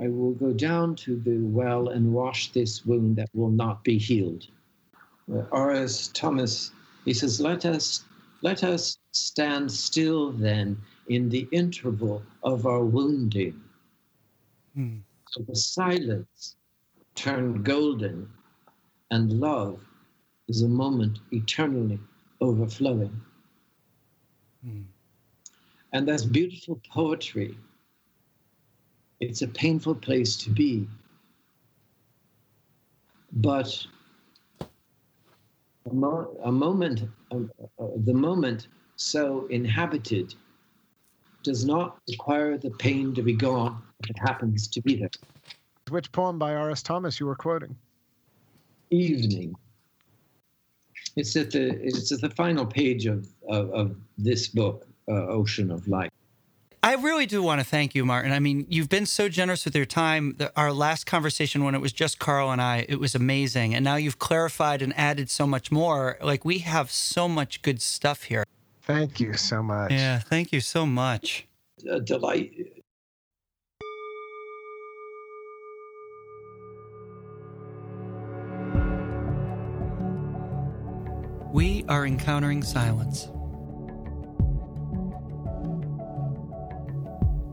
I 0.00 0.08
will 0.08 0.32
go 0.32 0.52
down 0.52 0.96
to 0.96 1.16
the 1.16 1.38
well 1.38 1.88
and 1.88 2.12
wash 2.12 2.52
this 2.52 2.84
wound 2.86 3.16
that 3.16 3.28
will 3.34 3.50
not 3.50 3.84
be 3.84 3.98
healed. 3.98 4.46
Uh, 5.32 5.42
R.S. 5.52 6.08
Thomas, 6.08 6.72
he 7.04 7.14
says, 7.14 7.40
let 7.40 7.64
us 7.64 8.04
let 8.42 8.64
us 8.64 8.98
stand 9.12 9.70
still 9.70 10.32
then 10.32 10.76
in 11.08 11.28
the 11.28 11.46
interval 11.52 12.22
of 12.42 12.66
our 12.66 12.84
wounding. 12.84 13.60
Hmm. 14.74 14.98
So 15.30 15.42
the 15.42 15.54
silence 15.54 16.56
turned 17.14 17.64
golden, 17.64 18.28
and 19.12 19.30
love 19.38 19.78
is 20.48 20.62
a 20.62 20.68
moment 20.68 21.18
eternally 21.32 22.00
overflowing. 22.40 23.14
Hmm. 24.64 24.82
And 25.92 26.08
that's 26.08 26.24
beautiful 26.24 26.80
poetry. 26.90 27.58
It's 29.20 29.42
a 29.42 29.48
painful 29.48 29.96
place 29.96 30.34
to 30.38 30.50
be. 30.50 30.88
But 33.34 33.86
a, 35.90 35.94
mo- 35.94 36.34
a 36.42 36.50
moment, 36.50 37.02
uh, 37.30 37.36
uh, 37.78 37.88
the 38.04 38.14
moment 38.14 38.68
so 38.96 39.46
inhabited 39.50 40.34
does 41.42 41.66
not 41.66 41.98
require 42.08 42.56
the 42.56 42.70
pain 42.70 43.14
to 43.14 43.22
be 43.22 43.34
gone 43.34 43.82
if 44.02 44.08
it 44.08 44.18
happens 44.18 44.68
to 44.68 44.80
be 44.80 44.96
there. 44.96 45.10
Which 45.90 46.10
poem 46.12 46.38
by 46.38 46.54
R.S. 46.54 46.82
Thomas 46.82 47.20
you 47.20 47.26
were 47.26 47.36
quoting? 47.36 47.76
Evening. 48.92 49.54
It's 51.16 51.34
at 51.36 51.50
the 51.50 51.70
it's 51.82 52.12
at 52.12 52.20
the 52.20 52.30
final 52.30 52.66
page 52.66 53.06
of 53.06 53.26
of, 53.48 53.70
of 53.70 53.96
this 54.18 54.48
book, 54.48 54.86
uh, 55.08 55.12
Ocean 55.12 55.70
of 55.70 55.88
Light. 55.88 56.10
I 56.84 56.94
really 56.96 57.26
do 57.26 57.42
want 57.44 57.60
to 57.60 57.64
thank 57.64 57.94
you, 57.94 58.04
Martin. 58.04 58.32
I 58.32 58.40
mean, 58.40 58.66
you've 58.68 58.88
been 58.88 59.06
so 59.06 59.28
generous 59.28 59.64
with 59.64 59.76
your 59.76 59.84
time. 59.86 60.36
Our 60.56 60.72
last 60.72 61.06
conversation, 61.06 61.62
when 61.62 61.76
it 61.76 61.80
was 61.80 61.92
just 61.92 62.18
Carl 62.18 62.50
and 62.50 62.60
I, 62.60 62.84
it 62.88 62.98
was 62.98 63.14
amazing. 63.14 63.72
And 63.72 63.84
now 63.84 63.94
you've 63.94 64.18
clarified 64.18 64.82
and 64.82 64.92
added 64.98 65.30
so 65.30 65.46
much 65.46 65.70
more. 65.70 66.18
Like, 66.20 66.44
we 66.44 66.58
have 66.58 66.90
so 66.90 67.28
much 67.28 67.62
good 67.62 67.80
stuff 67.80 68.24
here. 68.24 68.42
Thank 68.82 69.20
you 69.20 69.34
so 69.34 69.62
much. 69.62 69.92
Yeah, 69.92 70.18
thank 70.18 70.52
you 70.52 70.60
so 70.60 70.84
much. 70.84 71.46
A 71.88 72.00
delight. 72.00 72.81
We 81.82 81.88
are 81.88 82.06
encountering 82.06 82.62
silence. 82.62 83.28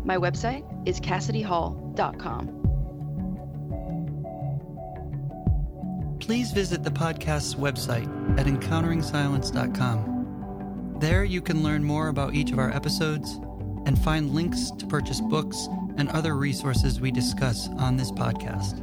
My 0.04 0.18
website 0.18 0.66
is 0.86 1.00
cassidyhall.com. 1.00 2.57
Please 6.28 6.52
visit 6.52 6.84
the 6.84 6.90
podcast's 6.90 7.54
website 7.54 8.06
at 8.38 8.44
encounteringsilence.com. 8.44 10.96
There 11.00 11.24
you 11.24 11.40
can 11.40 11.62
learn 11.62 11.82
more 11.82 12.08
about 12.08 12.34
each 12.34 12.52
of 12.52 12.58
our 12.58 12.70
episodes 12.70 13.40
and 13.86 13.98
find 13.98 14.34
links 14.34 14.70
to 14.72 14.86
purchase 14.86 15.22
books 15.22 15.70
and 15.96 16.10
other 16.10 16.36
resources 16.36 17.00
we 17.00 17.10
discuss 17.10 17.70
on 17.78 17.96
this 17.96 18.12
podcast. 18.12 18.78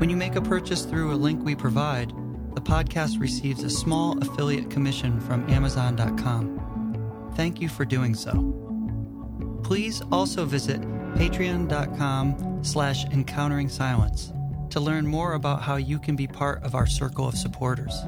When 0.00 0.08
you 0.08 0.16
make 0.16 0.36
a 0.36 0.40
purchase 0.40 0.86
through 0.86 1.12
a 1.12 1.16
link 1.16 1.44
we 1.44 1.54
provide, 1.54 2.08
the 2.54 2.62
podcast 2.62 3.20
receives 3.20 3.62
a 3.62 3.68
small 3.68 4.18
affiliate 4.22 4.70
commission 4.70 5.20
from 5.20 5.46
Amazon.com. 5.50 7.32
Thank 7.34 7.60
you 7.60 7.68
for 7.68 7.84
doing 7.84 8.14
so. 8.14 9.60
Please 9.62 10.00
also 10.10 10.46
visit 10.46 10.80
patreon.com 11.16 12.64
slash 12.64 13.04
encountering 13.04 13.68
silence 13.68 14.32
to 14.76 14.80
learn 14.80 15.06
more 15.06 15.32
about 15.32 15.62
how 15.62 15.76
you 15.76 15.98
can 15.98 16.14
be 16.14 16.26
part 16.26 16.62
of 16.62 16.74
our 16.74 16.86
circle 16.86 17.26
of 17.26 17.34
supporters. 17.34 18.04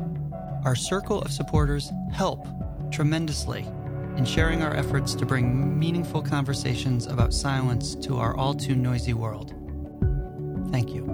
Our 0.66 0.77
circle 0.77 1.23
of 1.23 1.33
supporters 1.33 1.91
help 2.12 2.47
tremendously 2.93 3.66
in 4.19 4.27
sharing 4.27 4.62
our 4.62 4.77
efforts 4.77 5.14
to 5.14 5.25
bring 5.25 5.79
meaningful 5.79 6.21
conversations 6.21 7.07
about 7.07 7.33
silence 7.33 7.95
to 7.95 8.19
our 8.19 8.37
all 8.37 8.53
too 8.53 8.75
noisy 8.75 9.14
world. 9.14 9.55
Thank 10.71 10.93
you. 10.93 11.08